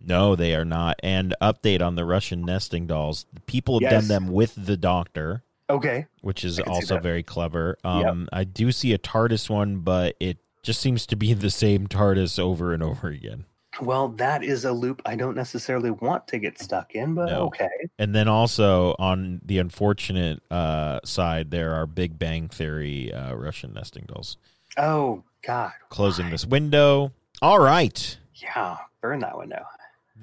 [0.04, 1.00] No, they are not.
[1.02, 3.26] And update on the Russian nesting dolls.
[3.46, 3.92] People have Yes.
[3.92, 6.08] done them with the doctor, Okay.
[6.22, 7.78] which is I can see also very clever.
[7.86, 8.06] Yep.
[8.06, 11.88] Um, I do see a TARDIS one, but it just seems to be the same
[11.88, 13.46] TARDIS over and over again.
[13.82, 17.48] Well, that is a loop I don't necessarily want to get stuck in, but No.
[17.48, 17.70] okay.
[17.98, 23.74] And then also on the unfortunate uh, side, there are Big Bang Theory uh, Russian
[23.74, 24.38] nesting dolls.
[24.78, 25.72] Oh, God.
[25.90, 26.32] Closing why?
[26.32, 27.14] this window.
[27.42, 28.18] All right.
[28.36, 29.64] Yeah, burn that window.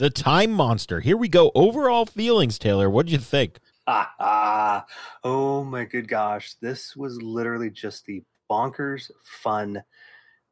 [0.00, 1.00] The Time Monster.
[1.00, 1.52] Here we go.
[1.54, 2.88] Overall feelings, Taylor.
[2.88, 3.58] What do you think?
[3.86, 4.86] Ah, ah.
[5.22, 6.54] Oh, my good gosh.
[6.54, 9.82] This was literally just the bonkers fun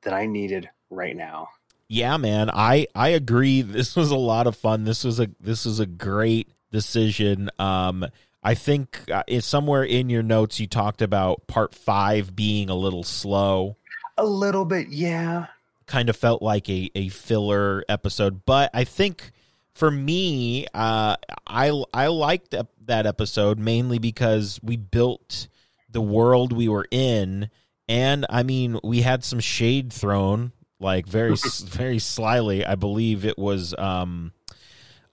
[0.02, 1.48] that I needed right now.
[1.88, 2.50] Yeah, man.
[2.52, 3.62] I I agree.
[3.62, 4.84] This was a lot of fun.
[4.84, 7.48] This was a this was a great decision.
[7.58, 8.04] Um,
[8.42, 12.74] I think uh, it's somewhere in your notes you talked about part five being a
[12.74, 13.78] little slow.
[14.18, 15.46] A little bit, yeah.
[15.86, 19.32] Kind of felt like a a filler episode, but I think
[19.78, 21.14] for me, uh,
[21.46, 22.54] I I liked
[22.86, 25.46] that episode mainly because we built
[25.88, 27.48] the world we were in,
[27.88, 31.34] and I mean we had some shade thrown like very
[31.66, 32.66] very slyly.
[32.66, 34.32] I believe it was um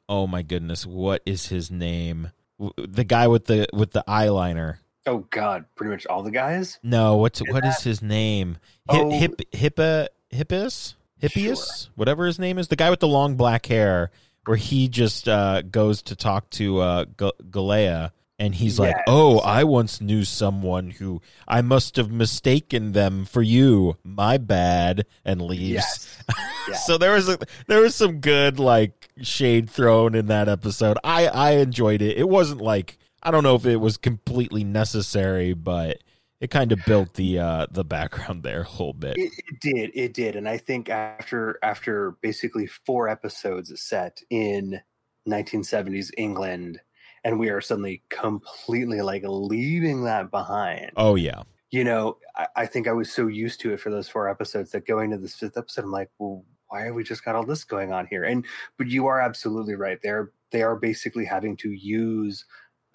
[0.09, 2.31] oh my goodness, what is his name?
[2.77, 4.77] The guy with the with the eyeliner.
[5.05, 6.79] Oh God, pretty much all the guys.
[6.81, 8.57] No, what's Is what is his name?
[8.89, 9.11] Oh.
[9.11, 12.67] hip hippa hippus hippius whatever his name is.
[12.67, 14.09] The guy with the long black hair,
[14.45, 19.39] where he just uh, goes to talk to uh, G- Galleia, and he's like, "Oh,
[19.39, 23.97] I once knew someone who I must have mistaken them for you.
[24.03, 25.69] My bad," and leaves.
[25.69, 26.11] Yes.
[26.67, 26.77] Yeah.
[26.77, 30.97] so there was a there was some good like shade thrown in that episode.
[31.03, 32.17] I I enjoyed it.
[32.17, 35.99] It wasn't like I don't know if it was completely necessary, but
[36.41, 39.17] it kind of built the uh the background there a little bit.
[39.17, 44.81] It, it did, it did, and I think after after basically four episodes set in
[45.27, 46.79] 1970s England,
[47.23, 50.91] and we are suddenly completely like leaving that behind.
[50.97, 51.43] Oh yeah.
[51.71, 54.71] You know, I, I think I was so used to it for those four episodes
[54.71, 57.45] that going to this fifth episode, I'm like, well, why have we just got all
[57.45, 58.23] this going on here?
[58.23, 58.45] And
[58.77, 59.99] but you are absolutely right.
[60.01, 62.45] They're they are basically having to use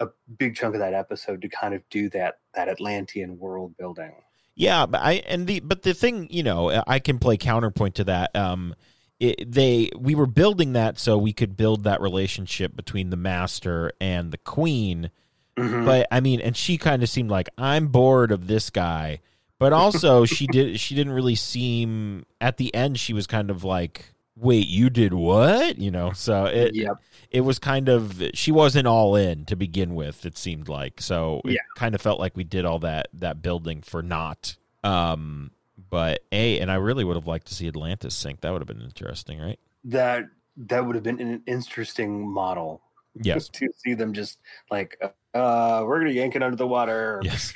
[0.01, 4.11] a big chunk of that episode to kind of do that that Atlantean world building.
[4.55, 8.03] Yeah, but I and the but the thing, you know, I can play counterpoint to
[8.05, 8.35] that.
[8.35, 8.75] Um
[9.19, 13.91] it, they we were building that so we could build that relationship between the master
[14.01, 15.11] and the queen
[15.57, 15.85] Mhm.
[15.85, 19.19] but I mean, and she kind of seemed like I'm bored of this guy,
[19.59, 22.97] but also she did she didn't really seem at the end.
[22.99, 25.77] She was kind of like, wait, you did what?
[25.77, 26.97] You know, so it yep.
[27.29, 30.25] it was kind of she wasn't all in to begin with.
[30.25, 31.59] It seemed like so it Yeah.
[31.75, 34.55] kind of felt like we did all that that building for not.
[34.83, 35.51] Um,
[35.89, 38.41] but a and I really would have liked to see Atlantis sink.
[38.41, 39.59] That would have been interesting, right?
[39.85, 40.25] that
[40.57, 42.81] that would have been an interesting model
[43.21, 43.49] Yes.
[43.49, 44.37] to see them just
[44.69, 44.95] like
[45.33, 47.53] uh we're gonna yank it under the water Yes.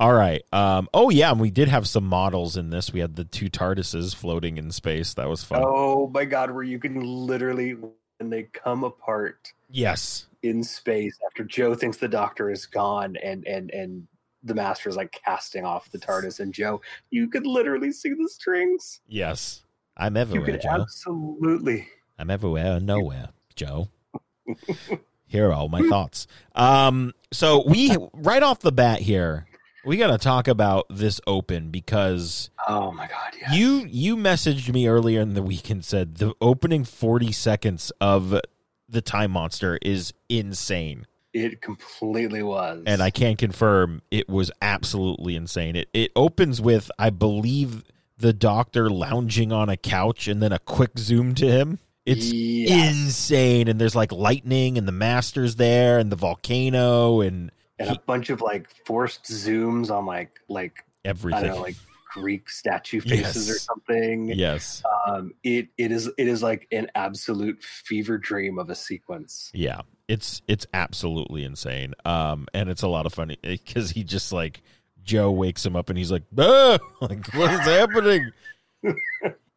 [0.00, 0.42] All right.
[0.52, 0.88] Um.
[0.92, 2.92] Oh yeah, and we did have some models in this.
[2.92, 5.14] We had the two TARDISes floating in space.
[5.14, 5.62] That was fun.
[5.64, 7.72] oh my god where you can literally
[8.18, 10.26] when they come apart Yes.
[10.42, 14.06] in space after jo thinks the doctor is gone and and and
[14.42, 16.80] the master is like casting off the tardis and jo
[17.10, 19.62] you could literally see the strings Yes.
[19.96, 20.68] I'm you everywhere, could Jo.
[20.82, 23.88] absolutely I'm everywhere and nowhere, Jo.
[25.26, 26.26] here are all my thoughts.
[26.54, 27.12] Um.
[27.32, 29.46] So we right off the bat here,
[29.84, 33.54] we got to talk about this open because oh my god yes.
[33.54, 38.40] you you messaged me earlier in the week and said the opening 40 seconds of
[38.88, 41.06] the time monster is insane.
[41.32, 45.74] it completely was and I can confirm it was absolutely insane.
[45.76, 47.82] It it opens with I believe
[48.16, 51.80] the doctor lounging on a couch and then a quick zoom to him.
[52.06, 52.94] It's Yes.
[52.94, 57.96] insane and there's like lightning and the master's there and the volcano and and he-
[57.96, 61.44] a bunch of like forced zooms on like like I everything.
[61.44, 61.76] don't know, like
[62.12, 64.28] Greek statue faces or something.
[64.28, 64.82] yes.
[65.06, 69.50] Um, it it is it is like an absolute fever dream of a sequence.
[69.52, 69.80] Yeah.
[70.06, 71.94] It's it's absolutely insane.
[72.04, 73.34] Um and it's a lot of fun
[73.66, 74.62] cuz he just like
[75.02, 76.78] Jo wakes him up and he's like, ah!
[77.00, 78.30] like what is happening?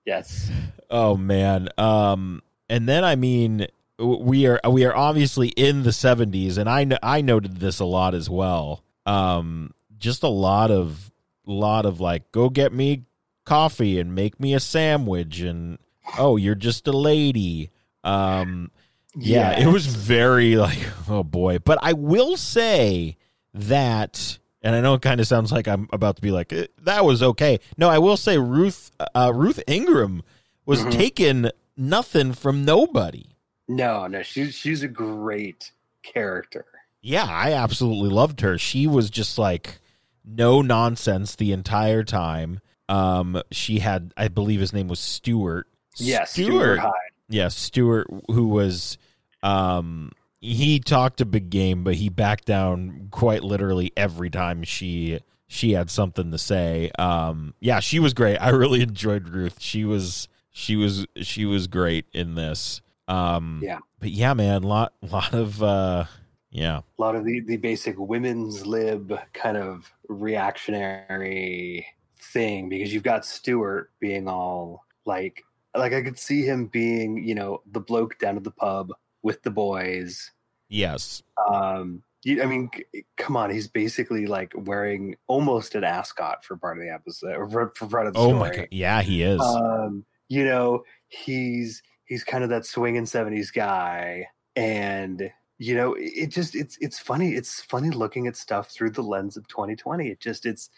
[0.06, 0.50] Yes,
[0.90, 1.68] Oh man.
[1.78, 3.68] Um and then I mean
[4.00, 8.14] we are we are obviously in the 70s and I I noted this a lot
[8.14, 8.84] as well.
[9.06, 11.12] Um just a lot of
[11.46, 13.04] lot of like go get me
[13.46, 15.78] coffee and make me a sandwich and
[16.18, 17.72] oh you're just a lady.
[18.04, 18.72] Um
[19.16, 20.78] yeah, it was very like
[21.10, 21.58] oh boy.
[21.60, 23.18] But I will say
[23.54, 26.68] that and I know it kind of sounds like I'm about to be like eh,
[26.84, 27.60] that was okay.
[27.78, 30.22] No, I will say Ruth uh, Ruth Ingram
[30.66, 30.92] was Mhm.
[30.92, 33.26] taking nothing from nobody.
[33.68, 34.22] No, no.
[34.24, 35.72] She's she's a great
[36.04, 36.66] character.
[37.02, 38.58] Yeah, I absolutely loved her.
[38.58, 39.80] She was just like
[40.26, 42.60] no nonsense the entire time.
[42.90, 45.68] Um, she had, I believe his name was Stuart.
[45.98, 46.80] Yes, Stuart.
[46.80, 46.92] Hyde.
[47.30, 48.98] Yeah, Stuart, who was,
[49.44, 55.20] um, he talked a big game, but he backed down quite literally every time she
[55.48, 56.92] she had something to say.
[57.00, 58.38] Um, yeah, she was great.
[58.38, 59.62] I really enjoyed Ruth.
[59.62, 62.82] She was she was she was great in this.
[63.08, 63.80] Um, Yeah.
[64.00, 66.06] but yeah, man, lot lot of uh,
[66.52, 71.86] yeah, A lot of the the basic women's lib kind of reactionary
[72.20, 75.44] thing because you've got Stuart being all like
[75.76, 78.92] like I could see him being you know the bloke down at the pub
[79.22, 80.32] with the boys.
[80.70, 86.44] Yes, um you, i mean c- come on he's basically like wearing almost an ascot
[86.44, 88.50] for part of the episode for, for part of the oh story.
[88.50, 89.40] My god, yeah, he is.
[89.42, 96.28] um you know he's he's kind of that swinging 70s guy and you know it
[96.28, 100.20] just it's it's funny it's funny looking at stuff through the lens of 2020 it
[100.20, 100.70] just it's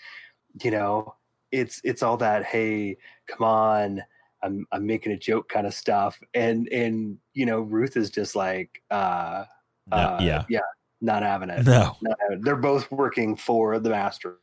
[0.62, 1.16] you know
[1.52, 4.02] it's it's all that hey come on
[4.42, 8.36] I'm I'm making a joke kind of stuff, and and you know Ruth is just
[8.36, 9.46] like, uh,
[9.88, 10.46] No, uh yeah.
[10.50, 10.60] yeah,
[11.02, 11.66] not having it.
[11.66, 11.98] No.
[12.02, 12.44] Not having it.
[12.46, 14.38] They're both working for the master,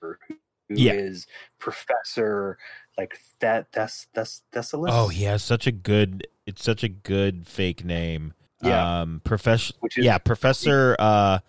[0.69, 1.35] who is Yeah.
[1.59, 2.59] Professor
[2.97, 3.73] like that.
[3.73, 4.89] That's that's Thessalis.
[4.91, 6.27] Oh, he has such a good.
[6.47, 8.35] It's such a good fake name.
[8.63, 9.01] Yeah.
[9.01, 9.75] Um, professor.
[9.97, 11.41] Yeah, Professor uh,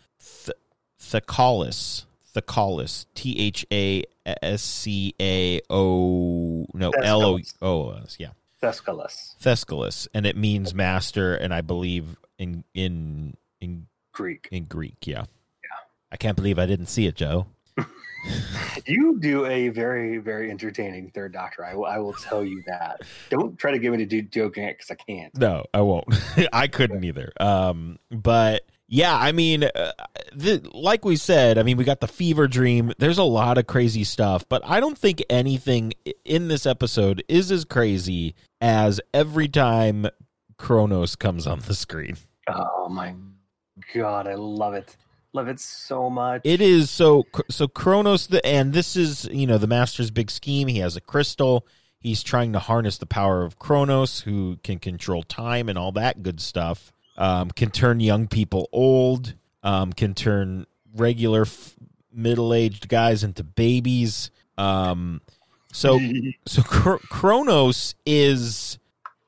[0.46, 0.58] Th-
[1.00, 2.06] Thakalis.
[2.36, 3.06] Thakalis.
[3.16, 6.66] T H A S C A O.
[6.74, 8.18] No, L O Thescalis.
[8.20, 8.30] Yeah,
[8.62, 14.48] Thescalis, Thescalis, and it means master, and I believe in in in Greek.
[14.52, 15.06] in Greek.
[15.06, 15.26] Yeah.
[15.64, 15.78] Yeah.
[16.12, 17.48] I can't believe I didn't see it, Joe.
[18.86, 21.66] You do a very very entertaining third Doctor.
[21.66, 23.02] I will I will tell you that.
[23.30, 25.36] Don't try to get me to do joking it because I can't.
[25.38, 26.06] No, I won't.
[26.54, 27.32] I couldn't either.
[27.40, 29.92] Um, but yeah, I mean, uh,
[30.34, 32.94] the, like we said, I mean, we got the fever dream.
[32.98, 37.52] There's a lot of crazy stuff, but I don't think anything in this episode is
[37.52, 40.08] as crazy as every time
[40.58, 42.16] Kronos comes on the screen.
[42.48, 43.14] Oh my
[43.94, 44.96] god, I love it.
[45.38, 46.42] Love it so much.
[46.44, 50.68] It is so so Kronos the and this is you know the master's big scheme.
[50.68, 51.68] He has a crystal.
[52.00, 56.24] He's trying to harness the power of Kronos, who can control time and all that
[56.24, 56.92] good stuff.
[57.20, 59.36] Um, can turn young people old.
[59.62, 61.76] Um, can turn regular f-
[62.12, 64.32] middle aged guys into babies.
[64.58, 65.22] Um,
[65.72, 66.00] so
[66.48, 68.80] so Cr- Kronos is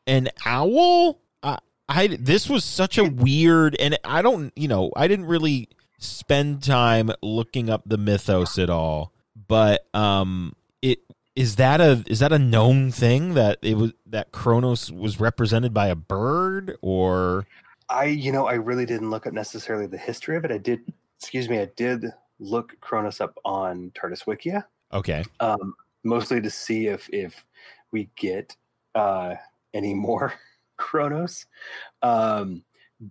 [0.08, 1.20] an owl.
[1.44, 5.70] I, I this was such a weird, and I don't, you know, I didn't really
[6.00, 9.14] spend time looking up the mythos at all.
[9.48, 11.00] But um, it
[11.36, 15.74] is that a is that a known thing that it was that Kronos was represented
[15.74, 17.46] by a bird or
[17.90, 20.52] I, you know, I really didn't look up necessarily the history of it.
[20.52, 20.82] I did,
[21.20, 22.06] excuse me, I did
[22.40, 27.44] look Kronos up on TARDIS Wikia, okay, um, mostly to see if if
[27.92, 28.56] we get
[28.96, 29.36] uh,
[29.74, 30.34] any more
[30.78, 31.46] Kronos.
[32.02, 32.64] Um,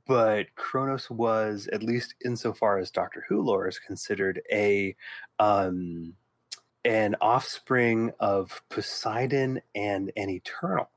[0.07, 4.94] but Kronos was, at least insofar as Doctor Who lore is considered, a
[5.38, 6.14] um,
[6.85, 10.88] an offspring of Poseidon and an Eternal.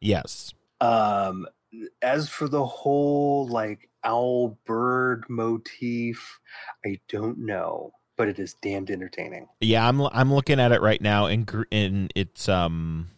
[0.00, 1.46] yes, Um,
[2.02, 6.40] as for the whole like owl bird motif,
[6.84, 9.48] I don't know, but it is damned entertaining.
[9.60, 9.86] yeah.
[9.86, 13.10] I'm I'm looking at it right now, and gr- and it's um,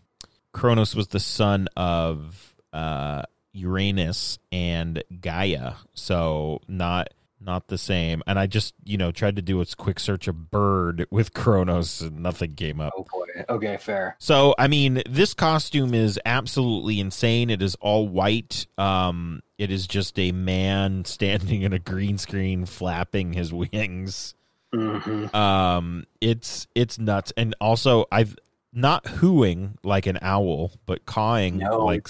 [0.52, 7.08] Kronos was the son of uh Uranus and Gaia, so not
[7.42, 8.22] not the same.
[8.26, 12.02] And I just you know tried to do a quick search of bird with Kronos,
[12.02, 12.92] and nothing came up.
[12.96, 13.26] Oh boy.
[13.48, 14.16] Okay, fair.
[14.18, 17.48] So I mean, this costume is absolutely insane.
[17.50, 18.66] It is all white.
[18.78, 24.34] Um, it is just a man standing in a green screen, flapping his wings.
[24.72, 28.36] hmm Um, it's it's nuts, and also I've
[28.72, 31.84] not hooing like an owl, but cawing No.
[31.84, 32.06] like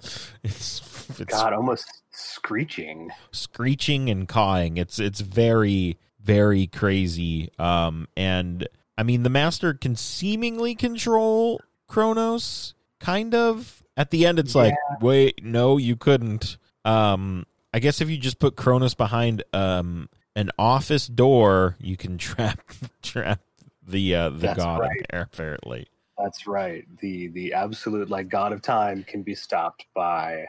[0.44, 0.82] it's
[1.20, 3.10] it's God, almost screeching.
[3.32, 4.76] screeching and cawing.
[4.76, 7.50] It's it's very very crazy.
[7.58, 13.82] Um, and I mean the master can seemingly control Kronos, kind of.
[13.96, 16.56] At the end, it's like, wait, no, you couldn't.
[16.84, 22.18] Um, I guess if you just put Kronos behind um an office door, you can
[22.18, 22.60] trap
[23.02, 23.40] trap
[23.86, 25.06] the uh, the That's god right.
[25.10, 25.22] there.
[25.22, 26.84] Apparently, That's right.
[27.00, 30.46] The the absolute like god of time can be stopped by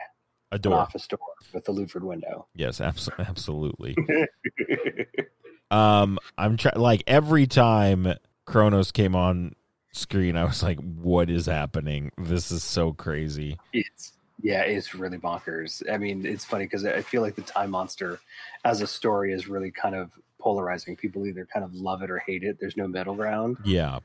[0.51, 0.73] a an door.
[0.75, 1.19] office door
[1.53, 2.47] with the Luford window.
[2.55, 3.95] Yes, abso- absolutely.
[5.71, 9.55] Um, I'm trying like every time Kronos came on
[9.91, 12.11] screen, I was like, "What is happening?
[12.17, 15.83] This is so crazy." It's yeah, it's really bonkers.
[15.91, 18.19] I mean, it's funny because I feel like the Time Monster
[18.65, 20.95] as a story is really kind of polarizing.
[20.95, 22.57] People either kind of love it or hate it.
[22.59, 23.57] There's no middle ground.
[23.63, 23.99] Yeah.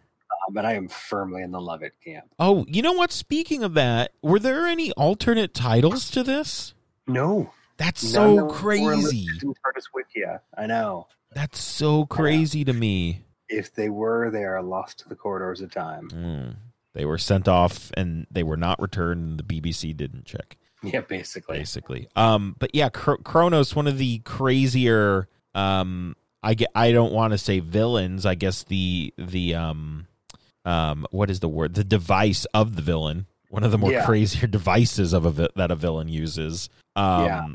[0.47, 2.27] Um, and I am firmly in the love it camp.
[2.39, 3.13] Oh, you know what?
[3.13, 6.75] Speaking of that, were there any alternate titles to this?
[7.07, 9.27] No, That's none so that crazy.
[9.27, 10.41] listed in TARDIS Wikia.
[10.57, 11.09] I know.
[11.35, 13.25] That's so crazy to me.
[13.49, 16.09] If they were, they are lost to the corridors of time.
[16.11, 16.57] Mm.
[16.95, 19.29] They were sent off and they were not returned.
[19.29, 20.57] And the BBC didn't check.
[20.83, 21.59] Yeah, basically.
[21.59, 22.09] basically.
[22.15, 25.29] Um, but yeah, Cr- Kronos, one of the crazier.
[25.55, 26.71] Um, I get.
[26.75, 28.27] I don't want to say villains.
[28.27, 30.07] I guess the the um,
[30.65, 31.75] um, what is the word?
[31.75, 33.27] The device of the villain.
[33.51, 34.05] One of the more Yeah.
[34.05, 36.69] crazier devices of a vi- that a villain uses.
[36.97, 37.47] Um, Yeah.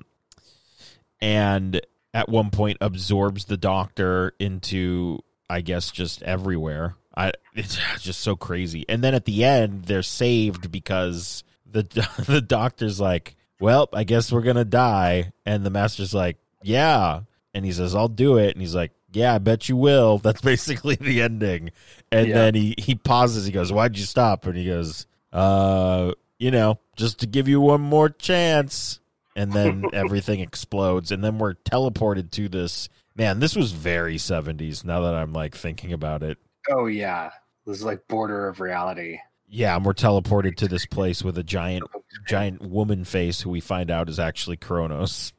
[1.21, 1.81] and
[2.13, 6.95] at one point absorbs the doctor into, I guess, just everywhere.
[7.15, 8.85] I it's just so crazy.
[8.87, 11.83] And then at the end, they're saved because the
[12.27, 17.21] the doctor's like, "Well, I guess we're gonna die," and the master's like, "Yeah,"
[17.53, 20.41] and he says, "I'll do it," and he's like, "Yeah, I bet you will." That's
[20.41, 21.71] basically the ending.
[22.11, 22.35] And Yeah.
[22.35, 23.45] then he he pauses.
[23.45, 27.59] He goes, "Why'd you stop?" And he goes, "Uh." you know, just to give you
[27.59, 29.01] one more chance.
[29.35, 32.87] And then everything explodes, and then we're teleported to this.
[33.15, 36.37] Man, this was very 70s now that I'm like thinking about it.
[36.71, 37.31] Oh yeah,
[37.65, 39.19] this is like border of reality.
[39.49, 41.83] Yeah, and we're teleported to this place with a giant,
[42.27, 45.33] giant woman face who we find out is actually Kronos.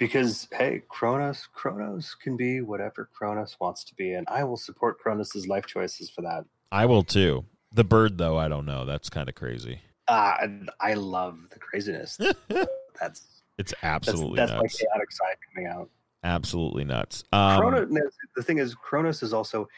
[0.00, 4.98] Because hey, Kronos, Kronos can be whatever Kronos wants to be, and I will support
[4.98, 6.46] Kronos's life choices for that.
[6.72, 7.44] I will too.
[7.72, 8.86] The bird, though, I don't know.
[8.86, 9.82] That's kind of crazy.
[10.08, 10.48] Uh,
[10.80, 12.18] I love the craziness.
[13.00, 14.78] that's It's absolutely that's my nuts.
[14.78, 15.90] chaotic side coming out.
[16.24, 17.22] Absolutely nuts.
[17.32, 17.88] Um, Kronos,
[18.34, 19.68] the thing is, Kronos is also,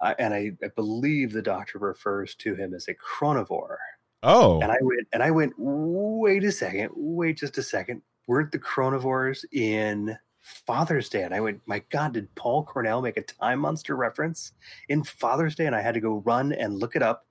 [0.00, 3.76] uh, and I, I believe the doctor refers to him as a chronivore.
[4.24, 8.02] oh, And I went, and I went, wait a second, wait just a second.
[8.28, 11.22] Weren't the chronivores in Father's Day?
[11.22, 14.52] And I went, my God, did Paul Cornell make a Time Monster reference
[14.90, 15.66] in Father's Day?
[15.66, 17.26] And I had to go run and look it up,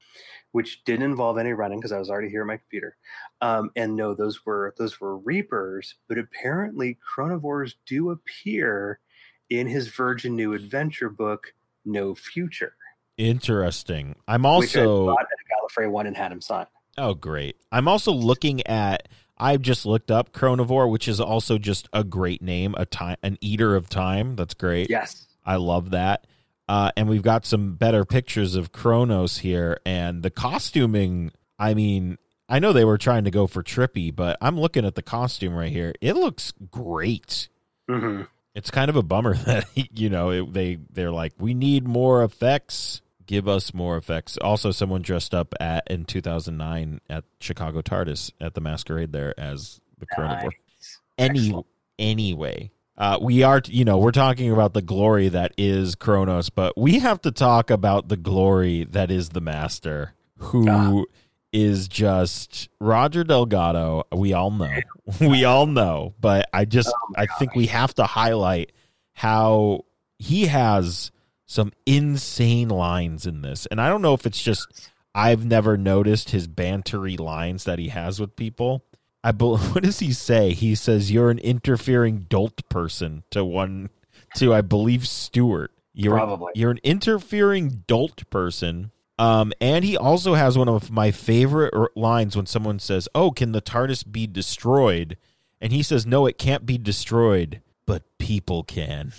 [0.53, 2.97] which didn't involve any running because I was already here on my computer.
[3.41, 8.99] Um, and no, those were those were Reapers, but apparently chronivores do appear
[9.51, 11.53] in his Virgin New Adventure book,
[11.85, 12.75] No Future,
[13.17, 14.15] interesting.
[14.27, 16.65] I'm which I also bought at a Gallifrey one and had him sign.
[16.97, 17.55] oh great.
[17.71, 19.07] I'm also looking at.
[19.37, 23.37] I've just looked up Chronivore, which is also just a great name, a time, an
[23.41, 24.35] eater of time.
[24.35, 24.89] That's great.
[24.89, 25.27] Yes.
[25.45, 26.25] I love that.
[26.67, 31.31] Uh, and we've got some better pictures of Kronos here, and the costuming.
[31.57, 32.17] I mean,
[32.49, 35.53] I know they were trying to go for trippy, but I'm looking at the costume
[35.55, 35.93] right here.
[36.01, 37.47] It looks great.
[37.89, 38.23] hmm
[38.53, 39.65] It's kind of a bummer that
[39.97, 43.01] you know it, they they're like, we need more effects.
[43.27, 44.37] Give us more effects.
[44.37, 49.79] Also, someone dressed up at in 2009 at Chicago TARDIS at the masquerade there as
[49.99, 50.49] the Nice.
[51.17, 51.65] any Excellent.
[51.99, 56.77] anyway uh we are you know we're talking about the glory that is Kronos but
[56.77, 61.07] we have to talk about the glory that is the master who
[61.51, 61.89] is Ah.
[61.89, 64.69] just Roger Delgado we all know
[65.19, 68.71] we all know but I just Oh I think we have to highlight
[69.13, 69.85] how
[70.19, 71.11] he has
[71.47, 76.29] some insane lines in this and I don't know if it's just I've never noticed
[76.29, 78.83] his bantery lines that he has with people
[79.23, 80.53] I bel what does he say?
[80.53, 83.89] He says you're an interfering dolt person to one
[84.35, 85.71] to I believe Stuart.
[85.93, 86.53] You're Probably.
[86.55, 88.91] you're an interfering dolt person.
[89.19, 93.51] Um, and he also has one of my favorite lines when someone says, "Oh, can
[93.51, 95.17] the TARDIS be destroyed?"
[95.59, 99.13] And he says, "No, it can't be destroyed, but people can."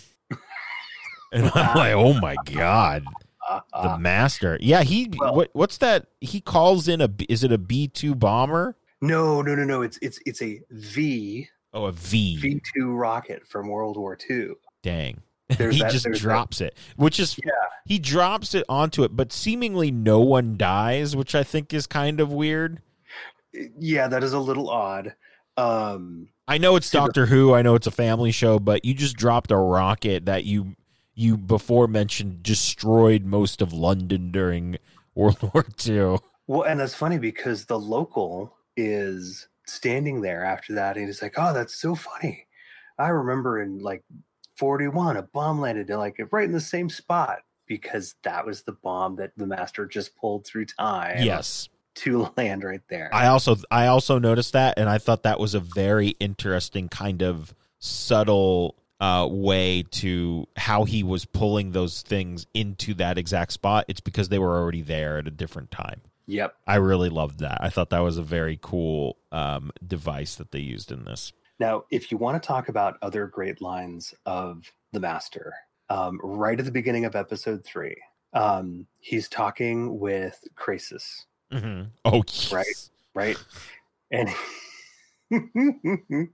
[1.32, 3.04] And I'm like, "Oh my god,
[3.48, 6.06] the uh, master!" Yeah, he Well- what what's that?
[6.20, 8.76] He calls in a B- is it a B two bomber?
[9.00, 9.82] no, no, no, no.
[9.82, 12.36] It's it's it's a V Oh, a V.
[12.38, 14.52] V two rocket from World War II.
[14.82, 15.20] Dang.
[15.58, 17.50] There's he that- just there's that- drops it, which is Yeah.
[17.86, 22.20] he drops it onto it, but seemingly no one dies, which I think is kind
[22.20, 22.80] of weird.
[23.78, 25.14] Yeah, that is a little odd.
[25.56, 29.16] Um, I know it's Doctor Who, I know it's a family show, but you just
[29.16, 30.76] dropped a rocket that you
[31.18, 34.78] you before mentioned destroyed most of London during
[35.16, 36.18] World War II.
[36.46, 41.34] well, and that's funny because the local is standing there after that, and he's like,
[41.36, 42.46] "Oh, that's so funny."
[42.98, 44.04] I remember in like
[44.56, 48.62] forty one, a bomb landed in like right in the same spot because that was
[48.62, 51.22] the bomb that the master just pulled through time.
[51.22, 51.68] Yes.
[51.96, 53.10] to land right there.
[53.12, 57.22] I also I also noticed that and I thought that was a very interesting kind
[57.22, 63.84] of subtle uh, way to how he was pulling those things into that exact spot.
[63.88, 66.00] It's because they were already there at a different time.
[66.26, 66.54] yep.
[66.66, 67.58] I really loved that.
[67.60, 71.32] I thought that was a very cool um, device that they used in this.
[71.60, 75.54] Now, if you want to talk about other great lines of the master,
[75.90, 77.96] um, right at the beginning of episode three,
[78.32, 81.82] um, he's talking with Krasis, Mm-hmm.
[82.04, 82.52] Oh, yes.
[82.52, 82.66] Right.
[83.14, 83.36] right?
[84.10, 84.28] And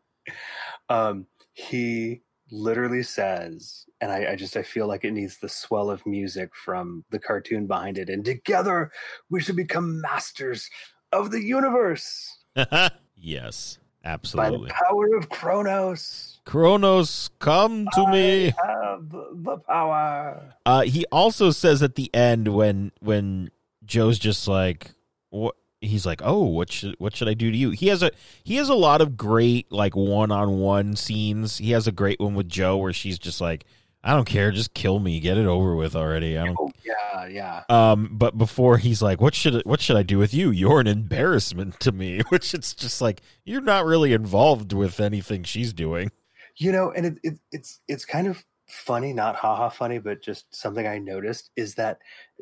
[0.89, 2.23] um, he
[2.55, 6.51] literally says, and I, I just I feel like it needs the swell of music
[6.55, 8.91] from the cartoon behind it, and together
[9.31, 10.71] we should become masters
[11.13, 12.39] of the universe
[13.17, 14.69] yes, absolutely.
[14.69, 16.41] by the power of Kronos.
[16.45, 18.55] Kronos, come to me.
[18.65, 20.55] Have the power.
[20.67, 23.51] Uh, he also says at the end when when
[23.85, 24.93] Jo's just like,
[25.31, 25.57] what?
[25.85, 27.71] He's like, oh, what should what should I do to you?
[27.71, 28.11] He has a
[28.43, 31.59] he has a lot of great like one on one scenes.
[31.59, 33.65] He has a great one with Jo where she's just like,
[34.07, 36.37] I don't care, just kill me, get it over with already.
[36.37, 36.59] I don't.
[36.61, 37.63] Oh, yeah, yeah.
[37.71, 40.51] Um, but before he's like, what should what should I do with you?
[40.51, 42.21] You're an embarrassment to me.
[42.29, 46.11] Which it's just like you're not really involved with anything she's doing.
[46.57, 50.55] You know, and it, it it's it's kind of funny, not haha funny, but just
[50.55, 51.99] something I noticed is that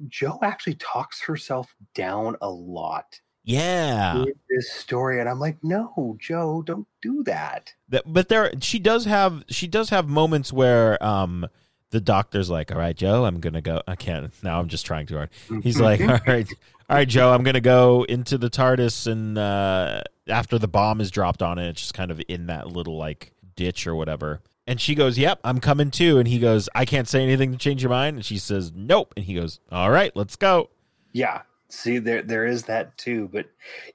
[0.08, 4.24] Jo actually talks herself down a lot Yeah.
[4.48, 7.74] this story, and I'm like, no, Jo, don't do that.
[7.88, 11.46] That, but there, she does have she does have moments where um
[11.90, 14.58] the doctor's like, "All right, Jo, I'm gonna go." I can't now.
[14.60, 15.30] I'm just trying too hard.
[15.62, 16.48] He's like, "All right,
[16.88, 21.10] all right, Jo, I'm gonna go into the TARDIS and uh after the bomb is
[21.10, 24.80] dropped on it, it's just kind of in that little like ditch or whatever." And
[24.80, 27.82] she goes, "Yep, I'm coming too." And he goes, "I can't say anything to change
[27.82, 30.70] your mind." And she says, "Nope." And he goes, "All right, let's go."
[31.12, 31.42] Yeah.
[31.74, 33.46] See, there there is that too, but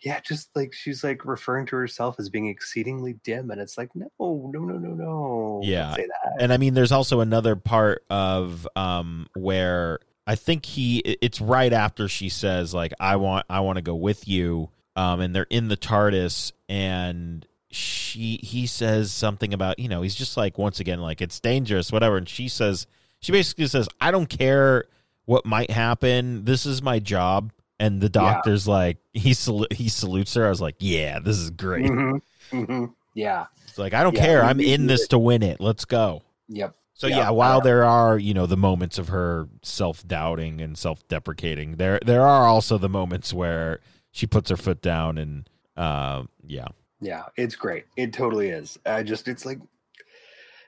[0.02, 3.96] yeah, just like she's like referring to herself as being exceedingly dim, and it's like,
[3.96, 5.62] no, no, no, no, no.
[5.64, 5.94] Yeah.
[5.96, 6.42] say that.
[6.42, 11.72] and I mean, there's also another part of um where I think he it's right
[11.72, 15.46] after she says like I want I want to go with you um and they're
[15.52, 20.80] in the TARDIS and she he says something about you know he's just like once
[20.80, 22.88] again like it's dangerous whatever and she says
[23.20, 24.86] she basically says I don't care
[25.26, 28.10] what might happen this is my job and the Yeah.
[28.34, 32.22] doctor's like he sal- he salutes her I was like yeah this is great Mhm,
[32.52, 32.94] mhm.
[33.14, 33.46] Yeah.
[33.68, 35.10] it's like I don't Yeah, care I'm in this it.
[35.10, 36.76] to win it let's go Yep.
[36.94, 40.78] so Yeah, yeah, while there are you know the moments of her self doubting and
[40.78, 43.80] self deprecating, there there are also the moments where
[44.12, 46.68] she puts her foot down and uh, yeah,
[47.02, 47.86] Yeah, it's great.
[47.98, 48.80] It totally is.
[48.86, 49.60] I just it's like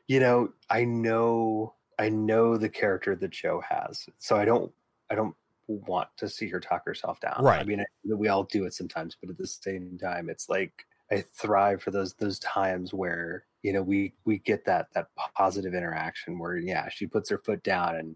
[0.08, 4.08] you know, I know I know the character that Jo has.
[4.20, 4.72] So I don't
[5.10, 5.36] I don't
[5.76, 7.44] want to see her talk herself down.
[7.44, 7.60] Right.
[7.60, 10.86] I mean, I, we all do it sometimes, but at the same time it's like
[11.12, 15.74] I thrive for those those times where, you know, we we get that that positive
[15.74, 18.16] interaction where yeah, she puts her foot down and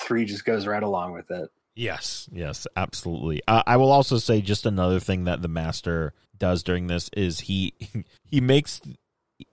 [0.00, 1.50] 3 just goes right along with it.
[1.74, 3.40] yes, yes, absolutely.
[3.46, 7.40] Uh, I will also say just another thing that the master does during this is
[7.40, 7.74] he
[8.24, 8.80] he makes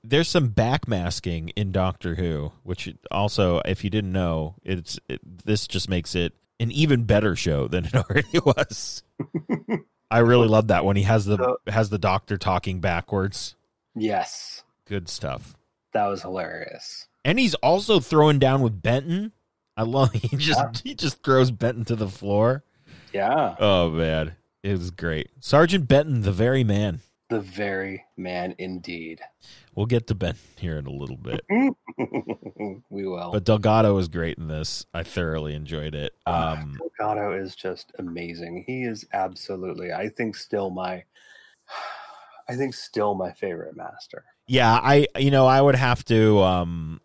[0.04, 5.68] there's some backmasking in Doctor Who, which also, if you didn't know, it's it, this
[5.68, 9.04] just makes it an even better show than it already was.
[10.10, 13.56] I really love that when he has the So- has the doctor talking backwards.
[13.96, 14.64] Yes.
[14.86, 15.56] Good stuff.
[15.94, 17.08] That was hilarious.
[17.26, 19.32] And he's also throwing down with Benton.
[19.78, 20.72] I love he just Yeah.
[20.84, 22.64] he just throws Benton to the floor.
[23.14, 23.56] Yeah.
[23.60, 25.30] Oh man, it was great.
[25.40, 27.00] Sergeant Benton, the very man.
[27.30, 29.22] The very man indeed.
[29.76, 31.46] We'll get to Ben here in a little bit.
[32.90, 33.32] we will.
[33.32, 34.86] But Delgado was great in this.
[34.94, 36.14] I thoroughly enjoyed it.
[36.26, 38.66] Ah, Um, Delgado is just amazing.
[38.68, 41.04] He is absolutely, I think, still my,
[42.50, 44.26] I think, still my favorite master.
[44.48, 47.00] yeah, I you know I would have to um,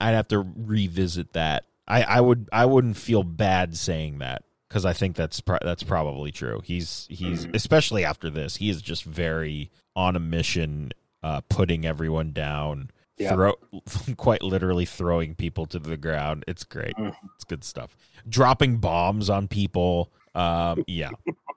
[0.00, 1.64] I'd have to revisit that.
[1.86, 5.82] I I would I wouldn't feel bad saying that because I think that's pro- that's
[5.82, 6.62] probably true.
[6.64, 7.54] He's he's Mhm.
[7.54, 10.92] especially after this, he is just very on a mission,
[11.22, 12.90] uh, putting everyone down.
[13.16, 13.34] Yeah.
[13.34, 13.54] Throw,
[14.16, 16.44] quite literally throwing people to the ground.
[16.46, 16.94] It's great.
[16.96, 17.14] Mhm.
[17.34, 17.96] It's good stuff.
[18.28, 20.12] Dropping bombs on people.
[20.34, 21.10] Um, yeah.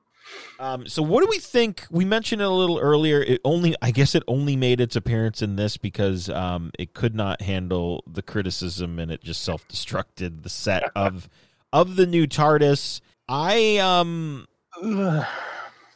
[0.60, 1.86] Um, so what do we think?
[1.90, 3.22] We mentioned it a little earlier.
[3.22, 7.16] It only, I guess, it only made its appearance in this because um, it could
[7.16, 11.28] not handle the criticism and it just self-destructed the set of
[11.74, 13.02] of the new TARDIS.
[13.28, 14.48] I um,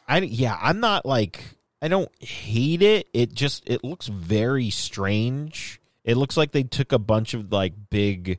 [0.08, 3.08] I yeah, I'm not like I don't hate it.
[3.12, 5.80] It just it looks very strange.
[6.04, 8.38] It looks like they took a bunch of like big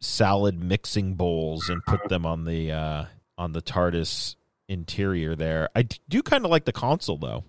[0.00, 3.04] salad mixing bowls and put them on the uh
[3.38, 4.36] on the TARDIS
[4.68, 5.68] interior there.
[5.74, 7.44] I do kind of like the console though.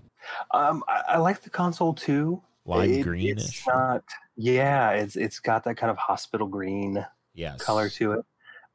[0.51, 2.41] Um, I, I like the console too.
[2.65, 3.43] Lime It- greenish.
[3.43, 4.03] It's not.
[4.35, 7.61] Yeah, it's it's got that kind of hospital green yes.
[7.61, 8.25] color to it.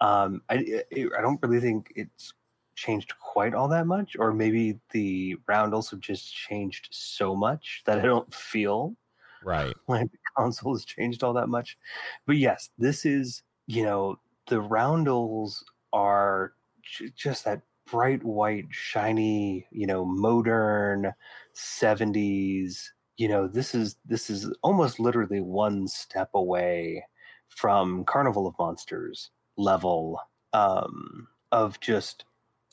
[0.00, 2.32] Um, I it, I don't really think it's
[2.80, 7.98] changed quite all that much, or maybe the roundels have just changed so much that
[8.00, 8.96] I don't feel
[9.42, 9.76] Right.
[9.88, 11.78] like the console has changed all that much.
[12.26, 19.66] But yes, this is you know the roundels are j- just that bright white, shiny,
[19.70, 21.12] you know, modern
[21.54, 22.92] seventies.
[23.16, 27.06] You know, this is this is almost literally one step away
[27.48, 30.20] from Carnival of Monsters level
[30.52, 32.24] um, of just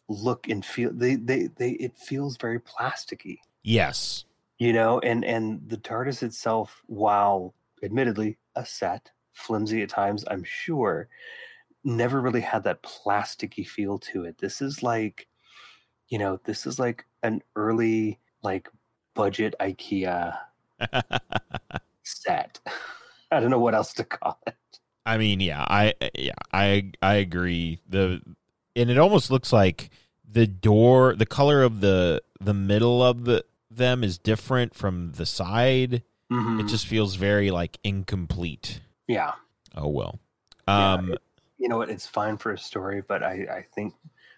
[0.10, 0.92] look and feel.
[0.94, 4.26] They they they it feels very plasticky Yes.
[4.58, 7.54] you know and and the tardis itself while
[7.84, 11.08] admittedly a set flimsy at times i'm sure
[11.84, 15.28] never really had that plasticky feel to it this is like
[16.10, 18.70] you know this is like an early like
[19.14, 20.38] budget ikea
[22.04, 22.60] set
[23.32, 24.56] i don't know what else to call it
[25.06, 27.80] I mean, yeah, I yeah, I I agree.
[27.88, 28.20] The
[28.78, 29.90] and it almost looks like
[30.30, 35.26] the door, the color of the the middle of the them is different from the
[35.26, 36.04] side.
[36.32, 36.62] Mhm.
[36.62, 38.82] It just feels very like incomplete.
[39.08, 39.34] yeah
[39.76, 40.20] Oh well.
[40.68, 41.16] Yeah, Um
[41.58, 43.94] you know what it's fine for a story but i i think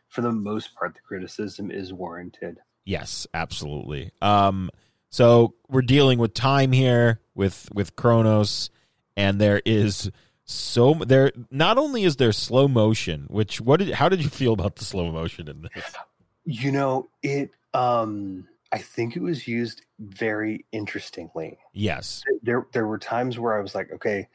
[0.07, 4.11] for the most part the criticism is warranted Yes, absolutely.
[4.21, 4.71] Um,
[5.11, 8.71] so we're dealing with time here with with Kronos,
[9.15, 10.09] and there is
[10.49, 11.31] so there.
[11.51, 14.85] Not only is there slow motion, which what did how did you feel about the
[14.85, 15.95] slow motion in this?
[16.43, 21.59] You know, it um I think it was used very interestingly.
[21.73, 24.27] Yes, There there were times where I was like, okay,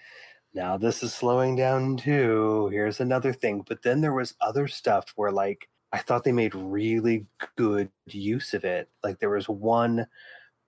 [0.54, 2.68] now this is slowing down too.
[2.72, 3.64] Here's another thing.
[3.66, 8.54] But then there was other stuff where like I thought they made really good use
[8.54, 8.88] of it.
[9.02, 10.06] Like there was one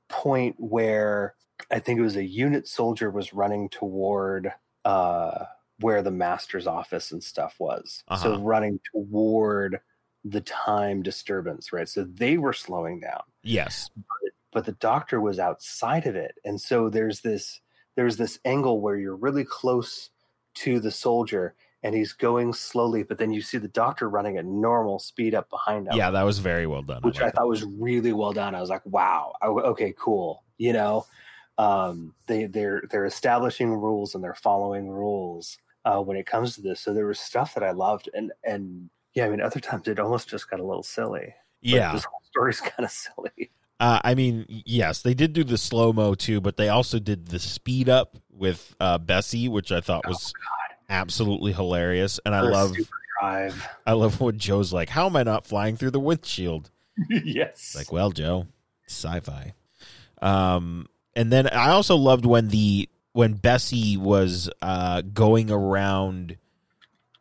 [0.09, 1.35] point where
[1.71, 4.53] I think it was a unit soldier was running toward
[4.87, 5.45] uh
[5.81, 8.03] where the master's office and stuff was.
[8.23, 8.39] So Uh-huh.
[8.41, 9.81] running toward
[10.25, 11.87] the time disturbance, right?
[11.89, 13.21] So they were slowing down.
[13.43, 13.91] Yes,
[14.53, 16.37] but the doctor was outside of it.
[16.47, 17.61] And so there's this
[17.97, 20.11] there's this angle where you're really close
[20.55, 24.45] to the soldier and he's going slowly but then you see the doctor running at
[24.47, 25.95] normal speed up behind him.
[25.97, 27.03] Yeah, that was very well done.
[27.03, 28.55] which i like thought was really well done.
[28.55, 29.35] I was like wow.
[29.43, 30.43] O- okay cool.
[30.59, 31.05] You know
[31.59, 36.61] um they they're they're establishing rules and they're following rules uh when it comes to
[36.61, 39.89] this so there was stuff that i loved and and yeah i mean other times
[39.89, 44.01] it almost just got a little silly yeah, this whole story's kind of silly Uh,
[44.03, 47.39] I mean, yes, they did do the slow mo too, but they also did the
[47.39, 50.33] speed up with uh, Bessie, which I thought was
[50.89, 52.19] absolutely hilarious.
[52.25, 52.75] And I love,
[53.21, 54.89] drive I love what Jo's like.
[54.89, 56.71] How am I not flying through the windshield?
[57.11, 57.75] yes.
[57.77, 58.47] Like, well, Joe,
[58.89, 59.53] sci-fi.
[60.23, 66.37] Um, and then I also loved when the when Bessie was uh going around.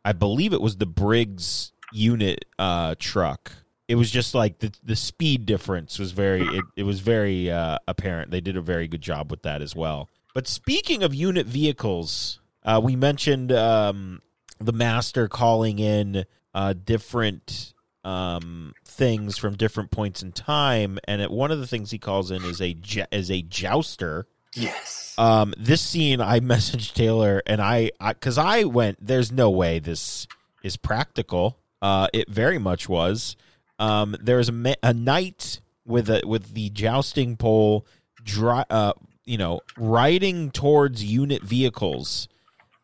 [0.04, 3.50] I believe it was the Briggs unit uh truck.
[3.88, 7.78] It was just like the the speed difference was very it, it was very uh
[7.88, 8.30] apparent.
[8.30, 10.08] They did a very good job with that as well.
[10.34, 14.20] But speaking of unit vehicles, uh we mentioned um
[14.60, 16.24] the master calling in
[16.54, 17.72] uh different
[18.06, 22.30] um things from different points in time and it, one of the things he calls
[22.30, 22.76] in is a
[23.10, 24.26] is a jouster
[24.56, 25.14] yes.
[25.18, 30.26] um, this scene, I messaged Taylor, and I, because I, went, there's no way this
[30.62, 31.58] is practical.
[31.80, 33.36] Uh, it very much was.
[33.78, 37.86] Um, there was a, ma- a knight with a with the jousting pole,
[38.24, 38.94] dri- uh,
[39.24, 42.28] you know, riding towards unit vehicles.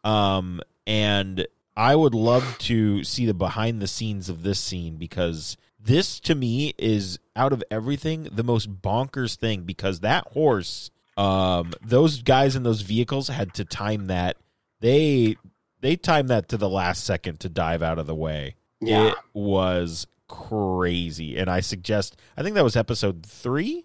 [0.05, 1.47] Um, and
[1.77, 6.35] I would love to see the behind the scenes of this scene because this to
[6.35, 12.57] me is out of everything the most bonkers thing because that horse um those guys
[12.57, 14.37] in those vehicles had to time that.
[14.81, 15.37] They
[15.81, 18.55] they timed that to the last second to dive out of the way.
[18.81, 19.09] Yeah.
[19.09, 21.37] it was crazy.
[21.37, 23.85] And i suggest i think that was episode three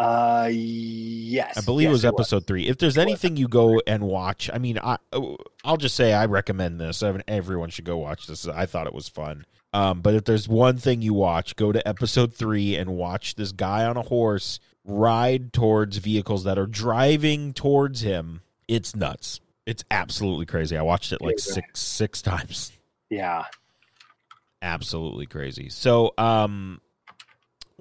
[0.00, 1.56] uh, yes.
[1.56, 2.04] i believe yes, it was.
[2.04, 2.66] episode three.
[2.68, 4.96] If there's anything you go and watch i mean i
[5.64, 7.02] i'll just say i recommend this.
[7.02, 8.46] I mean, everyone should go watch this.
[8.48, 9.44] I thought it was fun.
[9.72, 13.52] Um, but if there's one thing you watch go to episode three and watch this
[13.52, 18.42] guy on a horse ride towards vehicles that are driving towards him.
[18.68, 19.40] It's nuts.
[19.66, 20.76] It's absolutely crazy.
[20.76, 22.72] I watched it like six six times.
[23.08, 23.44] Yeah.
[24.62, 25.68] absolutely crazy.
[25.68, 26.80] So, um,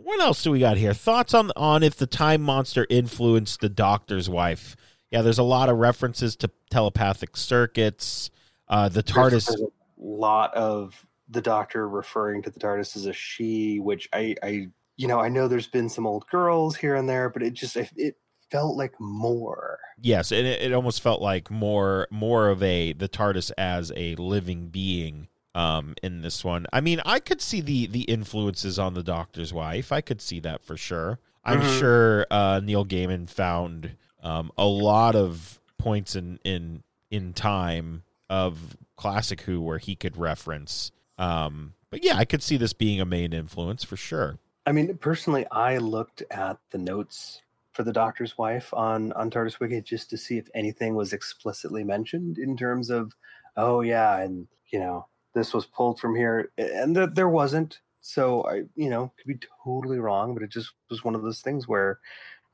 [0.04, 0.94] what else do we got here?
[0.94, 4.76] Thoughts on on if the time monster influenced the doctor's wife?
[5.12, 8.30] Yeah, there's a lot of references to telepathic circuits.
[8.68, 9.48] Uh, the TARDIS.
[9.48, 14.36] there's a lot of the doctor referring to the TARDIS as a she, which I,
[14.44, 17.54] I, you know, I know there's been some old girls here and there, but it
[17.54, 18.18] just it, it
[18.52, 19.80] felt like more.
[20.02, 24.16] Yes, and it, it almost felt like more more of a the TARDIS as a
[24.16, 26.66] living being um in this one.
[26.72, 29.92] I mean, I could see the the influences on the Doctor's wife.
[29.92, 31.20] I could see that for sure.
[31.44, 31.80] I'm Mhm.
[31.80, 38.78] sure uh Neil Gaiman found um a lot of points in in in time of
[38.96, 43.06] classic Who where he could reference um but yeah, I could see this being a
[43.06, 44.38] main influence for sure.
[44.68, 47.42] I mean, personally, I looked at the notes
[47.74, 51.84] for the doctor's wife on on TARDIS Wiki just to see if anything was explicitly
[51.84, 53.14] mentioned in terms of,
[53.58, 55.08] oh yeah, and you know
[55.40, 57.80] this was pulled from here, and that there wasn't.
[58.02, 61.42] So I, you know, could be totally wrong, but it just was one of those
[61.42, 62.00] things where,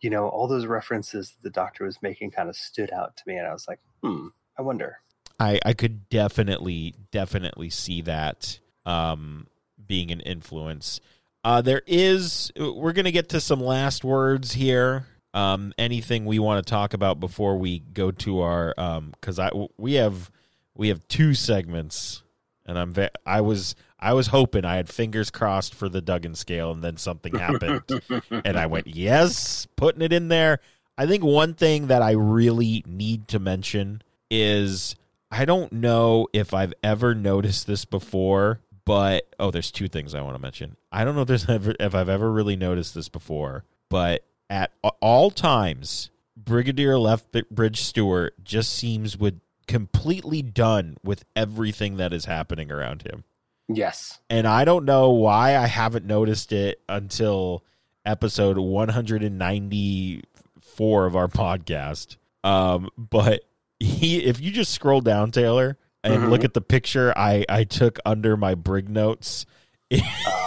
[0.01, 3.23] you know, all those references that the doctor was making kind of stood out to
[3.27, 4.27] me, and I was like, hmm,
[4.57, 4.99] I wonder.
[5.39, 9.47] I I could definitely definitely see that um
[9.85, 10.99] being an influence.
[11.43, 15.07] Uh there is we're to get to some last words here.
[15.33, 19.51] Um anything we want to talk about before we go to our um cuz I
[19.77, 20.31] we have
[20.75, 22.23] we have two segments
[22.65, 26.35] and I'm ve- I was I was hoping I had fingers crossed for the Duggan
[26.35, 27.83] scale and then something happened
[28.45, 30.59] and I went, yes, putting it in there.
[30.97, 34.95] I think one thing that I really need to mention is
[35.31, 40.21] I don't know if I've ever noticed this before, but oh, there's two things I
[40.21, 40.77] want to mention.
[40.91, 44.71] I don't know if there's ever if I've ever really noticed this before, but at
[45.01, 52.25] all times, Brigadier Left Bridge Stewart just seems with completely done with everything that is
[52.25, 53.23] happening around him.
[53.67, 54.19] Yes.
[54.29, 57.63] And I don't know why I haven't noticed it until
[58.05, 62.17] episode 194 of our podcast.
[62.43, 63.41] Um, but
[63.79, 66.29] he, if you just scroll down, Taylor, and Mhm.
[66.29, 69.45] look at the picture I I took under my brig notes,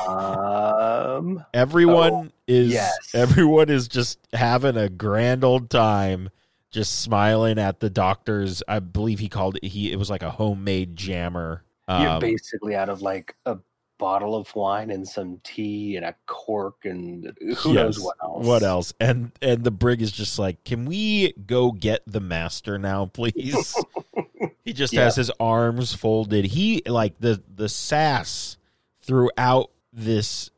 [0.09, 2.97] Um, everyone is yes.
[3.15, 6.31] everyone is just having a grand old time,
[6.71, 8.63] just smiling at the doctor's.
[8.69, 9.65] I believe he called it.
[9.65, 11.65] He it was like a homemade jammer.
[11.89, 13.59] you're Um, basically out of like a
[13.99, 18.47] bottle of wine and some tea and a cork and who knows what else.
[18.47, 18.93] What else?
[19.01, 23.75] And and the brig is just like, can we go get the master now, please?
[24.65, 25.05] he just Yeah.
[25.05, 26.45] has his arms folded.
[26.45, 28.57] He like the the sass
[29.01, 30.51] throughout this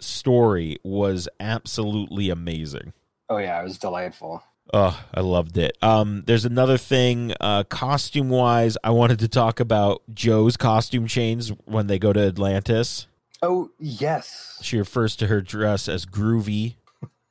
[0.00, 2.92] story was absolutely amazing.
[3.28, 4.42] Oh yeah, it was delightful.
[4.72, 5.76] Oh, I loved it.
[5.82, 8.76] Um, there's another thing, uh, costume wise.
[8.84, 13.06] I wanted to talk about Jo's costume change when they go to Atlantis.
[13.42, 16.74] Oh yes, She refers to her dress as groovy,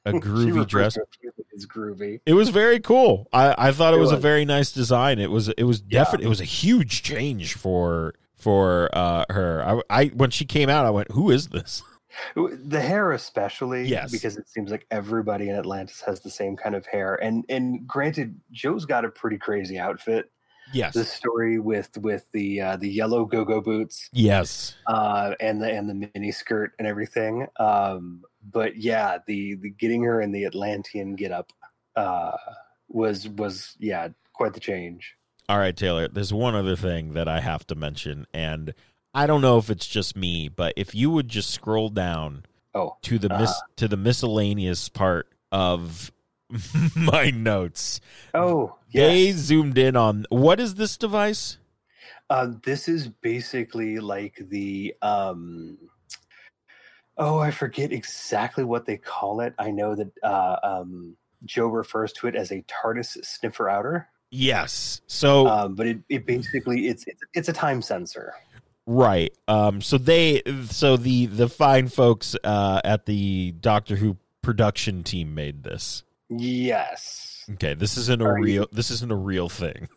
[0.05, 0.95] a groovy dress.
[0.95, 2.19] to it groovy.
[2.25, 3.27] It was very cool.
[3.31, 5.19] I, I thought it, It was, a very nice design.
[5.19, 5.99] It was it was Yeah.
[5.99, 9.81] definitely it was a huge change for for uh, her.
[9.89, 11.83] I, I when she came out, I went, "Who is this?"
[12.36, 14.11] The hair, especially, Yes.
[14.11, 17.15] because it seems like everybody in Atlantis has the same kind of hair.
[17.15, 20.32] And and granted, Jo's got a pretty crazy outfit.
[20.72, 25.59] Yes, The story with with the uh, the yellow go go boots yes, uh, and
[25.61, 27.47] the and the mini skirt and everything.
[27.59, 31.51] Um, but yeah, the the getting her in the Atlantean get up
[31.95, 32.38] uh,
[32.88, 35.15] was was yeah quite the change.
[35.47, 36.07] All right, Taylor.
[36.07, 38.76] There's one other thing that I have to mention, and
[39.14, 42.45] I don't know if it's just me, but if you would just scroll down
[42.76, 43.68] Oh, to the mis- Uh-huh.
[43.78, 46.12] to the miscellaneous part of
[46.95, 47.99] my notes,
[48.34, 51.57] oh they zoomed in on what is this device?
[52.30, 55.78] Uh, this is basically like the um
[57.18, 59.53] oh I forget exactly what they call it.
[59.57, 65.01] I know that uh, um, Jo refers to it as a TARDIS sniffer outer, Yes.
[65.07, 68.36] So um, but it, it basically it's, it's it's a time sensor.
[68.91, 69.31] Right.
[69.47, 69.81] Um.
[69.81, 70.41] So they.
[70.71, 76.01] So the the fine folks uh, at the Doctor Who production team made this.
[76.27, 77.45] Yes.
[77.53, 77.75] Okay.
[77.75, 78.65] This isn't a real.
[78.71, 79.89] This isn't a real thing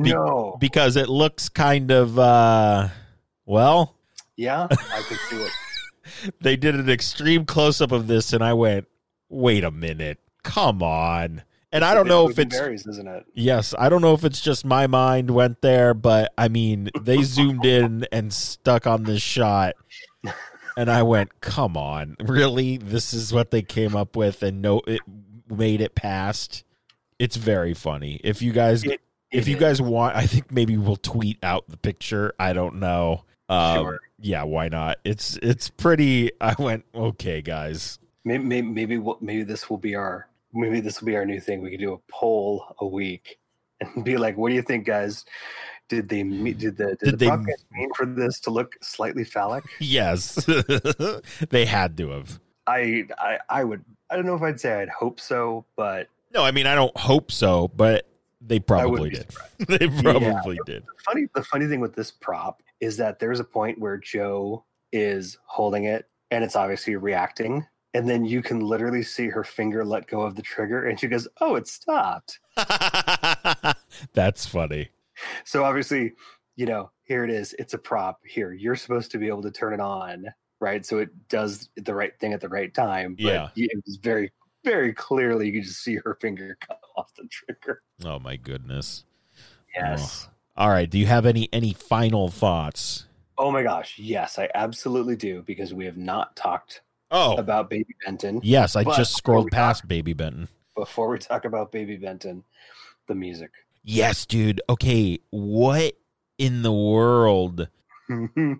[0.00, 0.56] Be- no.
[0.60, 2.16] because it looks kind of.
[2.16, 2.88] uh
[3.46, 3.96] Well,
[4.36, 6.34] yeah, I could see it.
[6.40, 8.86] they did an extreme close up of this, and I went,
[9.28, 11.42] "Wait a minute, come on!"
[11.74, 13.26] And I don't know if it's berries, isn't it?
[13.34, 17.22] Yes, I don't know if it's just my mind went there, but I mean, they
[17.24, 19.74] zoomed in and stuck on this shot,
[20.76, 22.76] and I went, "Come on, really?
[22.76, 25.00] This is what they came up with, and no, it
[25.50, 26.64] made it past."
[27.18, 28.20] It's very funny.
[28.22, 29.00] If you guys, It-
[29.32, 29.60] if it you is.
[29.60, 32.32] guys want, I think maybe we'll tweet out the picture.
[32.38, 33.24] I don't know.
[33.48, 34.00] Um, Sure.
[34.20, 34.98] Yeah, why not?
[35.04, 36.30] It's it's pretty.
[36.40, 37.98] I went, okay, guys.
[38.24, 41.40] maybe maybe maybe, we'll, maybe this will be our maybe this will be our new
[41.40, 41.60] thing.
[41.62, 43.38] We could do a poll a week
[43.80, 45.24] and be like, "What do you think, guys?
[45.88, 49.24] Did they did the did, Did the they- podcast mean for this to look slightly
[49.24, 50.34] phallic?" Yes,
[51.50, 52.40] they had to have.
[52.66, 56.42] I I I would I don't know if I'd say I'd hope so, but No,
[56.42, 58.06] I mean I don't hope so, but
[58.40, 59.26] they probably did.
[59.68, 60.84] they probably did.
[61.04, 65.36] funny the funny thing with this prop is that there's a point where Jo is
[65.44, 67.66] holding it and it's obviously reacting.
[67.94, 71.06] And then you can literally see her finger let go of the trigger and she
[71.06, 72.40] goes, Oh, it stopped.
[74.12, 74.88] That's funny.
[75.44, 76.12] So obviously,
[76.56, 77.54] you know, here it is.
[77.58, 78.20] It's a prop.
[78.26, 80.26] Here, you're supposed to be able to turn it on,
[80.60, 80.84] right?
[80.84, 83.14] So it does the right thing at the right time.
[83.14, 83.48] But Yeah.
[83.56, 84.32] it was very,
[84.64, 87.82] very clearly you could just see her finger come off the trigger.
[88.04, 89.04] Oh my goodness.
[89.76, 90.28] Yes.
[90.56, 90.88] All right.
[90.90, 93.06] Do you have any any final thoughts?
[93.36, 93.98] Oh my gosh.
[93.98, 96.82] Yes, I absolutely do because we have not talked
[97.14, 98.40] Oh, about Baby Benton.
[98.42, 98.76] yes.
[98.76, 100.48] I but just scrolled we past Baby Benton.
[100.74, 102.42] Before we talk about Baby Benton,
[103.06, 103.50] the music.
[103.84, 104.60] Yes, dude.
[104.68, 105.94] Okay, what
[106.38, 107.68] in the world?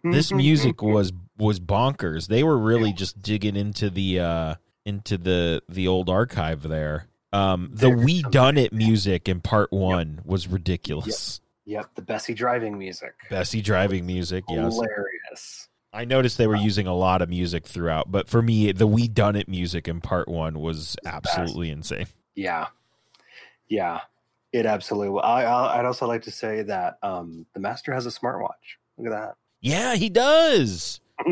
[0.05, 2.29] This music was was bonkers.
[2.29, 7.09] They were really just digging into the uh into the the old archive there.
[7.33, 11.41] Um the There's We Done It music in part 1 was ridiculous.
[11.67, 13.15] Yep, the Bessie driving music.
[13.31, 14.75] Bessie driving music, yes.
[14.75, 15.69] Hilarious.
[15.95, 19.07] I noticed they were using a lot of music throughout, but for me, the We
[19.07, 22.09] Done It music in part one was absolutely insane.
[22.35, 22.67] Yeah,
[23.69, 24.01] yeah,
[24.53, 25.11] it absolutely.
[25.11, 25.23] will.
[25.23, 28.49] I, I I'd also like to say that um, the master has a smartwatch.
[28.99, 29.37] Look at that.
[29.61, 31.01] Yeah, he does.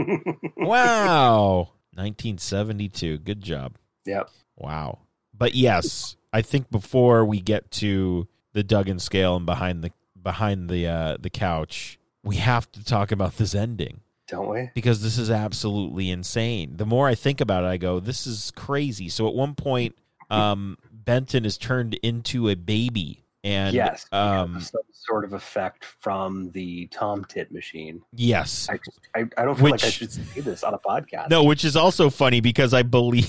[0.56, 1.70] wow.
[1.94, 3.18] 1972.
[3.18, 3.76] Good job.
[4.06, 4.30] yep.
[4.56, 5.00] Wow.
[5.36, 9.90] But yes, I think before we get to the Duggan scale and behind the
[10.22, 14.02] behind the uh the couch, we have to talk about this ending
[14.32, 14.70] Don't we?
[14.74, 16.72] because this is absolutely insane.
[16.76, 19.08] The more I think about it, I go, this is crazy.
[19.08, 19.94] So at one point,
[20.30, 24.06] um Benton is turned into a baby and yes.
[24.12, 28.00] um some sort of effect from the Tom Tit machine.
[28.14, 28.68] yes.
[28.70, 28.78] I,
[29.18, 31.28] I, I don't feel like I should say this on a podcast.
[31.28, 33.28] No, which is also funny because I believe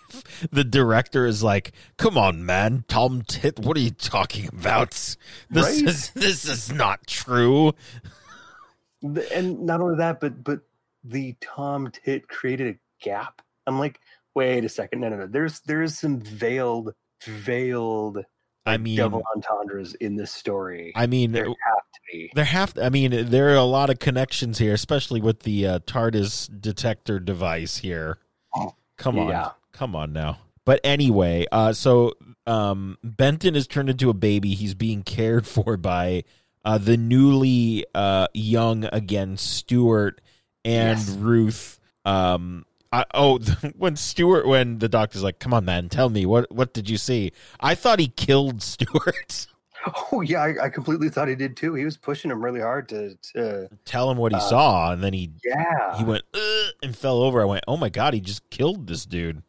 [0.50, 4.90] the director is like, "Come on, man, Tom Tit, what are you talking about?
[4.90, 5.16] This
[5.50, 5.82] Right?
[5.88, 7.72] is this is not true."
[9.32, 10.60] And not only that, but but
[11.04, 13.42] the Tom Tit created a gap.
[13.66, 14.00] I'm like,
[14.34, 15.26] wait a second, no, no, no.
[15.26, 16.94] There's there's some veiled,
[17.24, 18.18] veiled
[18.64, 20.92] I mean, double entendres in this story.
[20.96, 22.30] I mean, there have to be.
[22.34, 25.66] there have to, I mean, there are a lot of connections here, especially with the
[25.66, 28.18] uh, TARDIS detector device here.
[28.96, 29.50] Come on, Yeah.
[29.72, 30.38] come on now.
[30.64, 32.14] But anyway, uh, so
[32.46, 34.54] um, Benton is turned into a baby.
[34.54, 36.24] He's being cared for by
[36.66, 40.20] uh, the newly uh, young again Stuart
[40.64, 41.10] and Yes.
[41.12, 41.80] Ruth.
[42.04, 43.38] Um, I, oh,
[43.76, 46.96] when Stuart, when the doctor's like, "Come on, man, tell me what what did you
[46.98, 49.46] see?" I thought he killed Stuart.
[50.12, 51.74] Oh yeah, I, I completely thought he did too.
[51.74, 55.02] He was pushing him really hard to, to tell him what he Uh, saw, and
[55.04, 55.96] then he yeah.
[55.96, 56.24] he went
[56.82, 57.40] and fell over.
[57.40, 59.42] I went, "Oh my god, he just killed this dude."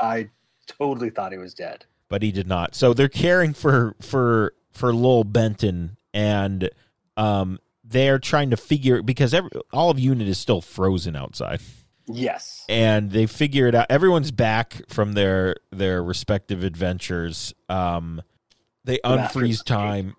[0.00, 0.30] I
[0.66, 1.84] totally thought he was dead.
[2.08, 2.74] but he did not.
[2.74, 6.70] So they're caring for for for Lowell Benton, and
[7.18, 11.60] um, they're trying to figure because every, all of Unit is still frozen outside,
[12.06, 12.64] Yes.
[12.68, 13.86] and they figure it out.
[13.90, 17.52] Everyone's back from their their respective adventures.
[17.68, 18.22] Um,
[18.84, 20.14] they The unfreeze time.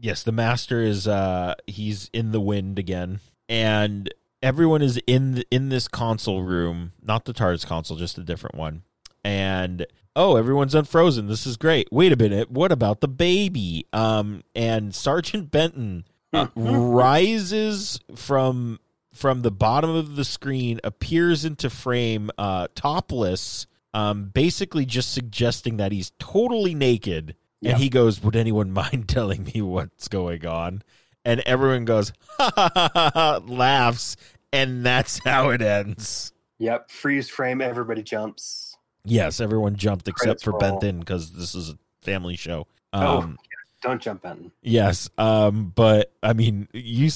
[0.00, 4.12] Yes, the master is uh he's in the wind again, and
[4.42, 8.54] everyone is in the, in this console room, not the TARDIS console, just a different
[8.56, 8.82] one.
[9.24, 9.84] And
[10.18, 11.28] oh, everyone's unfrozen.
[11.28, 11.88] This is great.
[11.92, 13.86] Wait a minute, what about the baby?
[13.92, 18.80] Um, and Sergeant Benton uh, rises from
[19.14, 25.78] from the bottom of the screen, appears into frame, uh, topless, um, basically just suggesting
[25.78, 27.34] that he's totally naked.
[27.60, 27.72] Yeah.
[27.72, 30.82] And he goes, "Would anyone mind telling me what's going on?"
[31.24, 34.16] And everyone goes, ha, ha, ha, ha, laughs,
[34.52, 36.32] and that's how it ends.
[36.58, 36.90] Yep.
[36.90, 37.60] Freeze frame.
[37.60, 38.67] Everybody jumps.
[39.04, 40.60] Yes, everyone jumped except for roll.
[40.60, 42.66] Benton because this is a family show.
[42.92, 43.18] Oh.
[43.18, 43.38] Um,
[43.82, 44.50] Don't jump in.
[44.62, 47.10] Yes, um, but I mean, you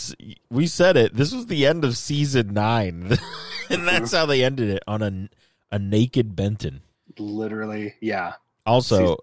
[0.51, 1.15] we said it.
[1.15, 3.19] This was the end of season nine,
[3.71, 5.29] and that's how they ended it on a
[5.75, 6.83] a naked Benton.
[7.19, 8.35] Literally, yeah.
[8.65, 9.17] Also,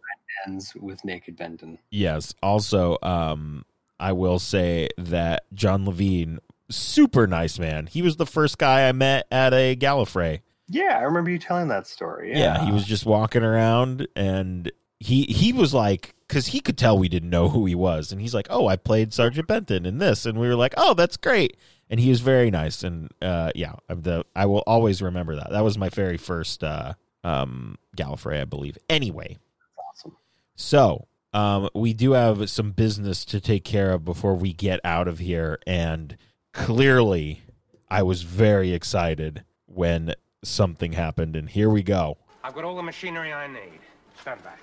[0.47, 1.79] Ends with naked Benton.
[1.91, 3.65] yes, also, um,
[3.99, 6.39] I will say that John Levene,
[6.69, 7.87] super nice man.
[7.87, 10.41] He was the first guy I met at a Gallifrey.
[10.69, 12.31] Yeah, I remember you telling that story.
[12.31, 16.77] Yeah, Yeah, he was just walking around, and he he was like, because he could
[16.77, 19.85] tell we didn't know who he was, and he's like, "Oh, I played Sergeant Benton
[19.85, 21.57] in this," and we were like, "Oh, that's great."
[21.89, 25.49] And he was very nice, and uh, yeah, the I will always remember that.
[25.49, 26.93] That was my very first uh,
[27.23, 28.77] um, Gallifrey, I believe.
[28.87, 29.37] Anyway,
[29.75, 30.15] awesome.
[30.55, 35.07] so um, we do have some business to take care of before we get out
[35.07, 36.15] of here, and
[36.53, 37.41] clearly,
[37.89, 40.13] I was very excited when
[40.43, 42.17] something happened, and here we go.
[42.43, 43.79] I've got all the machinery I need.
[44.21, 44.59] Stand back.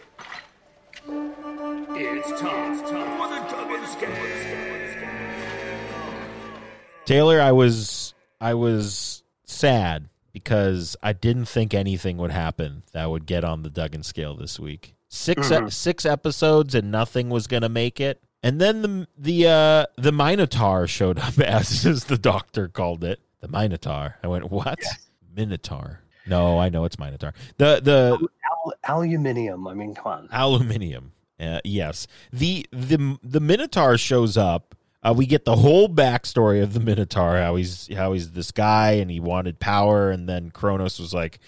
[1.09, 5.27] It's time, time for the Duggan Scale.
[7.05, 13.27] Taylor, I was I was sad because I didn't think anything would happen that would
[13.27, 14.95] get on the Duggan scale this week.
[15.09, 15.73] 6 Mhm.
[15.73, 18.21] six episodes and nothing was going to make it.
[18.43, 23.21] And then the the uh the Minotaur showed up as, as the doctor called it.
[23.41, 24.17] The Minotaur.
[24.25, 24.81] I went, "What?
[25.37, 27.35] Minotaur?" No, I know it's Minotaur.
[27.59, 29.67] The the Al- aluminium.
[29.69, 30.29] I mean, come on.
[30.33, 31.13] aluminium.
[31.39, 34.75] Uh, yes, the the the Minotaur shows up.
[35.03, 38.93] Uh, we get the whole backstory of the Minotaur, how he's how he's this guy
[38.93, 41.39] and he wanted power, and then Kronos was like,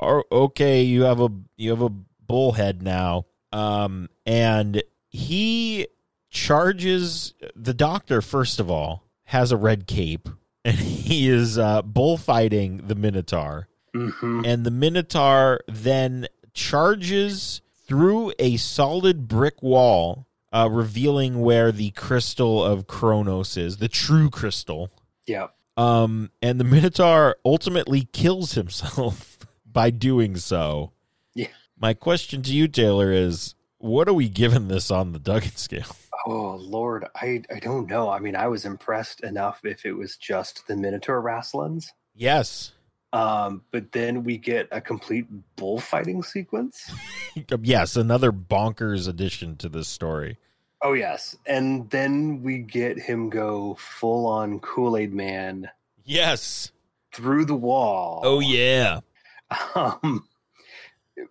[0.00, 1.90] "Oh, "Okay, you have a you have a
[2.26, 5.88] bullhead now," um, and he
[6.30, 8.22] charges the Doctor.
[8.22, 10.28] First of all, has a red cape,
[10.64, 18.56] and he is uh, bullfighting the Minotaur hmm and the Minotaur then charges through a
[18.56, 24.90] solid brick wall, uh, revealing where the crystal of Kronos is, the true crystal.
[25.26, 25.48] Yeah.
[25.76, 30.92] Um, and the Minotaur ultimately kills himself by doing so.
[31.34, 31.48] Yeah.
[31.78, 35.96] My question to you, Taylor, is what are we giving this on the Duggan scale?
[36.26, 38.08] Oh Lord, I I don't know.
[38.10, 41.92] I mean, I was impressed enough if it was just the Minotaur wrestlings.
[42.14, 42.72] Yes.
[43.12, 46.92] Um, but then we get a complete bullfighting sequence.
[47.62, 50.36] yes, another bonkers addition to this story.
[50.82, 55.70] Oh yes, and then we get him go full on Kool Aid Man
[56.04, 56.72] Yes.
[57.14, 58.20] through the wall.
[58.24, 59.00] Oh yeah.
[59.76, 60.26] Um,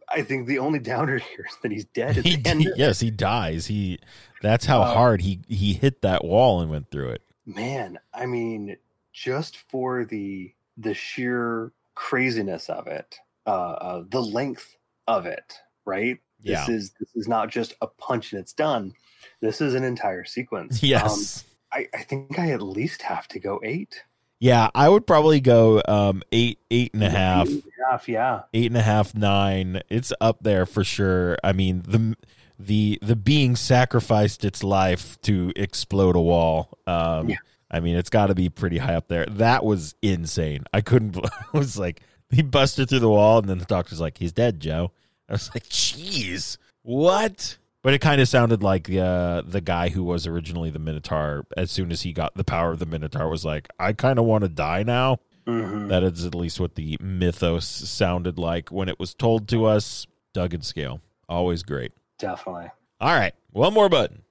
[0.09, 2.61] I think the only downer here is that he's dead at He, the end.
[2.61, 3.67] he- yes, he dies.
[3.67, 3.99] He
[4.41, 7.21] that's how hard he he hit that wall and went through it.
[7.45, 8.77] Man, I mean,
[9.11, 14.75] just for the the sheer craziness of it, uh, uh the length
[15.07, 15.53] of it,
[15.85, 16.17] right?
[16.41, 16.65] Yeah.
[16.65, 18.93] This is this is not just a punch and it's done.
[19.41, 20.79] This is an entire sequence.
[20.83, 21.43] Um, Yes.
[21.71, 24.03] I, I think I at least have to go eight.
[24.43, 27.47] Yeah, I would probably go um eight eight and a half.
[27.47, 28.41] Eight and a half, yeah.
[28.53, 29.81] eight and a half, nine.
[29.89, 31.37] It's up there for sure.
[31.45, 32.17] I mean the
[32.59, 36.77] the the being sacrificed its life to explode a wall.
[36.85, 37.37] Um, Yeah.
[37.71, 39.25] I mean, it's got to be pretty high up there.
[39.27, 40.65] That was insane.
[40.73, 41.17] I couldn't.
[41.53, 44.59] I was like, he busted through the wall, and then the doctor's like, he's dead,
[44.59, 44.91] Jo.
[45.29, 47.57] I was like, jeez, what?
[47.83, 51.45] But it kind of sounded like uh, the guy who was originally the Minotaur.
[51.57, 54.25] As soon as he got the power of the Minotaur, was like, I kind of
[54.25, 55.17] want to die now.
[55.45, 55.89] Mhm.
[55.89, 60.07] That is at least what the mythos sounded like when it was told to us.
[60.33, 61.91] Doug and Scale, always great.
[62.17, 62.69] Definitely.
[63.01, 64.21] All right, one more button.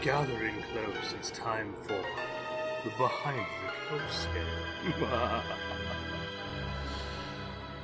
[0.00, 2.02] Gathering close, it's time for
[2.84, 5.06] the behind the coast game.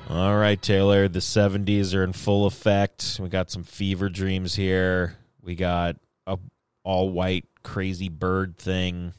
[0.08, 3.18] All right, Taylor, the 70s are in full effect.
[3.20, 5.16] We got some fever dreams here.
[5.42, 5.96] We got
[6.26, 6.38] a
[6.84, 9.14] all white crazy bird thing.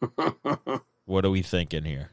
[1.06, 2.10] What are we thinking here?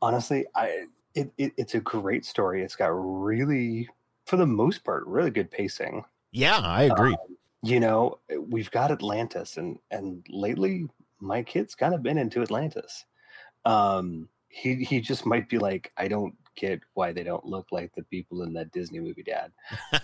[0.00, 0.84] Honestly, I
[1.16, 2.62] it, it it's a great story.
[2.62, 3.88] It's got really,
[4.24, 6.04] for the most part, really good pacing.
[6.30, 7.16] Yeah, I agree.
[7.64, 10.86] you know we've got atlantis and and lately
[11.18, 13.06] my kid's kind of been into atlantis
[13.64, 17.92] um he he just might be like i don't get why they don't look like
[17.94, 19.52] the people in that disney movie dad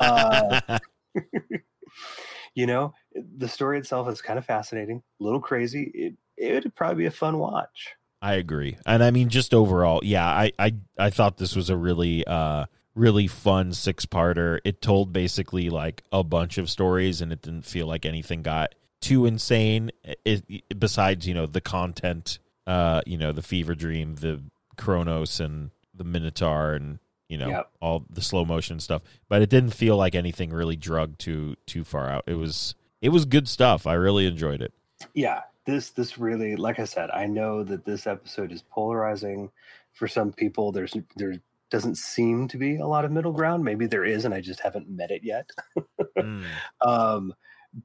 [0.00, 0.60] uh,
[2.54, 2.94] you know
[3.36, 7.06] the story itself is kind of fascinating a little crazy it it would probably be
[7.06, 7.94] a fun watch
[8.24, 8.76] I agree.
[8.86, 12.66] And I mean just overall, yeah, I I I thought this was a really uh
[12.94, 14.60] really fun six-parter.
[14.64, 18.76] It told basically like a bunch of stories and it didn't feel like anything got
[19.00, 24.14] too insane it, it- besides, you know, the content uh, you know, the fever dream,
[24.14, 24.40] the
[24.76, 25.70] Kronos and
[26.02, 26.98] the Minotaur and
[27.28, 27.70] you know, Yep.
[27.80, 29.00] all the slow motion stuff.
[29.28, 32.24] But it didn't feel like anything really drugged too too far out.
[32.26, 33.86] It was it was good stuff.
[33.86, 34.72] I really enjoyed it.
[35.14, 39.48] yeah this this really like i said i know that this episode is polarizing
[39.92, 41.36] for some people there's there
[41.70, 44.58] doesn't seem to be a lot of middle ground maybe there is and i just
[44.58, 45.48] haven't met it yet
[46.18, 46.44] Mm.
[46.84, 47.32] um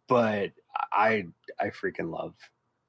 [0.07, 0.51] but
[0.91, 1.25] i
[1.59, 2.33] i freaking love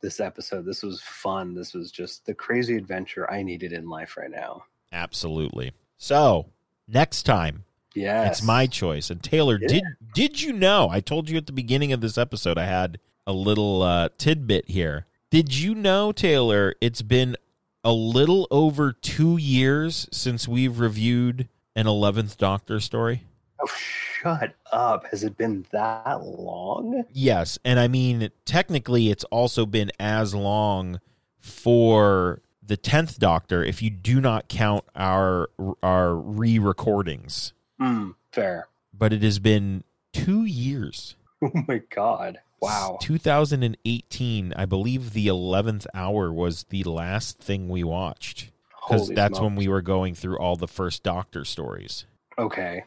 [0.02, 4.16] this episode this was fun this was just the crazy adventure i needed in life
[4.16, 4.62] right now
[4.92, 5.72] Absolutely.
[5.96, 6.46] So,
[6.86, 7.64] next time
[7.94, 9.10] yes It's my choice.
[9.10, 9.68] And Taylor, Yeah.
[9.68, 9.82] did
[10.14, 10.88] did you know?
[10.90, 14.68] I told you at the beginning of this episode I had a little uh, tidbit
[14.70, 15.06] here.
[15.30, 16.74] Did you know, Taylor?
[16.80, 17.36] It's been
[17.84, 23.22] a little over two years since we've reviewed an Eleventh Doctor story.
[23.62, 29.64] oh shut up has it been that long Yes, and I mean technically, it's also
[29.66, 31.00] been as long
[31.38, 35.50] for the tenth Doctor if you do not count our
[35.82, 37.52] our re-recordings.
[37.80, 41.16] Hmm, fair But it has been two years.
[41.42, 47.84] oh my god wow 2018, I believe the 11th hour was the last thing we
[47.84, 48.50] watched
[48.88, 52.04] because that's when we were going through all the first Doctor stories.
[52.38, 52.84] okay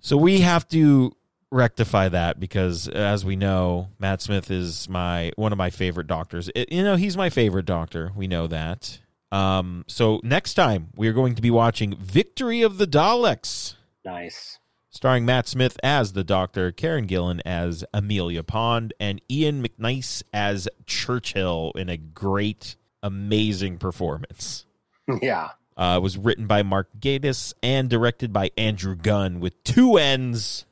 [0.00, 1.14] So we have to
[1.50, 6.48] rectify that because as we know, Matt Smith is my one of my favorite doctors.
[6.54, 8.10] It- you know, he's my favorite doctor.
[8.16, 8.98] We know that.
[9.32, 13.74] Um, so next time we are going to be watching Victory of the Daleks
[14.04, 14.58] nice
[14.90, 20.68] starring Matt Smith as the Doctor, Karen Gillan as Amelia Pond, and Ian McNeice as
[20.86, 24.66] Churchill in a great, amazing performance.
[25.22, 29.96] yeah Uh, it was written by Mark Gatiss and directed by Andrew Gunn with two
[29.96, 30.66] N's.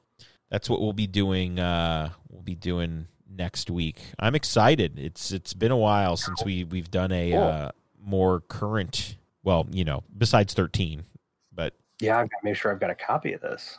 [0.51, 1.59] That's what we'll be doing.
[1.59, 4.01] Uh, we'll be doing next week.
[4.19, 4.99] I'm excited.
[4.99, 7.43] It's it's been a while since we we've done a Cool.
[7.43, 7.71] uh,
[8.05, 9.17] more current.
[9.43, 11.05] Well, you know, besides 13,
[11.53, 13.79] but yeah i've got to make sure i've got a copy of this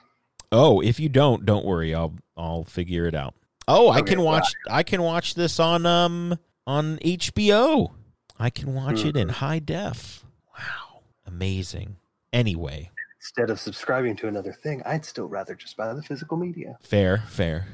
[0.54, 1.96] Oh, if you don't, don't worry.
[1.96, 3.36] I'll I'll figure it out.
[3.70, 7.92] Oh, I can watch I can watch this on um on HBO.
[8.38, 9.32] I can watch it in Mhm.
[9.32, 10.26] high def.
[10.58, 11.04] Wow.
[11.26, 11.96] Amazing.
[12.34, 16.78] Anyway, instead of subscribing to another thing i'd still rather just buy the physical media
[16.82, 17.68] fair, fair.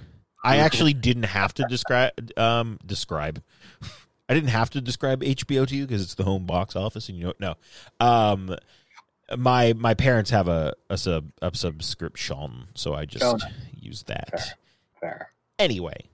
[0.44, 3.42] I actually didn't have to describe um describe.
[4.30, 7.18] I didn't have to describe HBO to you because it's the home box office, and
[7.18, 7.56] you don't know.
[8.00, 8.56] Um,
[9.38, 13.38] my my parents have a a sub a subscription, so I just no.
[13.80, 14.30] use that.
[14.40, 14.56] Fair.
[15.00, 15.32] Fair.
[15.60, 16.10] Anyway,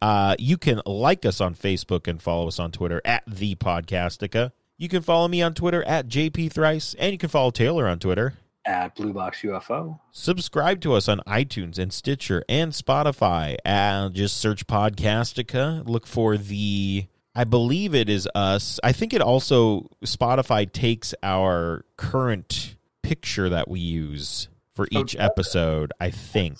[0.00, 4.52] uh, you can like us on Facebook and follow us on Twitter at the Podcastica.
[4.76, 7.98] You can follow me on Twitter at JP Thrice, and you can follow Taylor on
[7.98, 8.34] Twitter.
[8.64, 9.98] At Blue Box UFO.
[10.12, 13.56] Subscribe to us on iTunes and Stitcher and Spotify.
[13.64, 15.88] And just search Podcastica.
[15.88, 17.06] Look for the.
[17.38, 18.80] I believe it is us.
[18.82, 25.14] I think it also Spotify takes our current picture that we use for Oh, each
[25.16, 25.92] episode.
[26.00, 26.58] I think.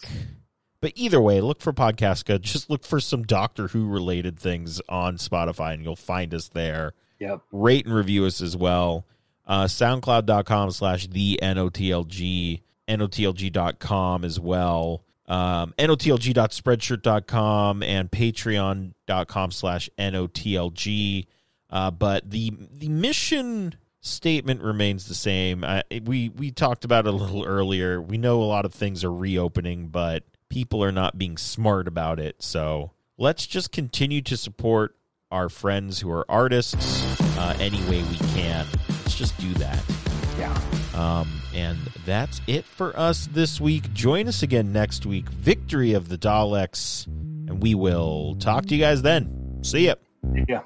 [0.81, 2.41] But either way, look for Podcastica.
[2.41, 6.93] Just look for some Doctor Who related things on Spotify, and you'll find us there
[7.19, 7.41] Yep.
[7.51, 9.05] rate and review us as well.
[9.47, 15.03] Uh, SoundCloud.com slash the NOTLG, NOTLG.com as well.
[15.29, 21.27] Um, NOTLG.spreadshirt.com and Patreon.com slash NOTLG.
[21.71, 25.65] Uh, but the the mission statement remains the same.
[25.65, 28.01] I, we we talked about it a little earlier.
[28.01, 32.19] We know a lot of things are reopening, but people are not being smart about
[32.19, 32.43] it.
[32.43, 34.97] So let's just continue to support
[35.31, 37.05] our friends who are artists
[37.39, 38.67] uh, any way we can.
[38.89, 39.83] Let's just do that.
[40.39, 40.59] Yeah.
[40.99, 43.93] Um, and that's it for us this week.
[43.93, 45.29] Join us again next week.
[45.29, 47.07] Victory of the Daleks.
[47.07, 49.61] And we will talk to you guys then.
[49.63, 49.95] See ya.
[50.49, 50.63] Yeah.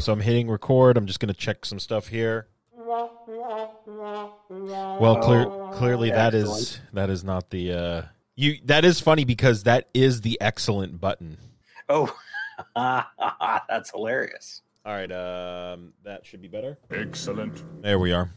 [0.00, 0.96] So I'm hitting record.
[0.98, 2.48] I'm just going to check some stuff here.
[2.76, 3.08] Well,
[5.22, 6.80] clear, Oh, clearly that is excellent.
[6.92, 8.02] that is not the uh,
[8.36, 8.58] you.
[8.64, 11.38] That is funny because that is the excellent button.
[11.88, 12.14] Oh,
[13.68, 14.62] that's hilarious.
[14.84, 16.78] All right, um, that should be better.
[16.90, 17.62] Excellent.
[17.82, 18.30] There we are.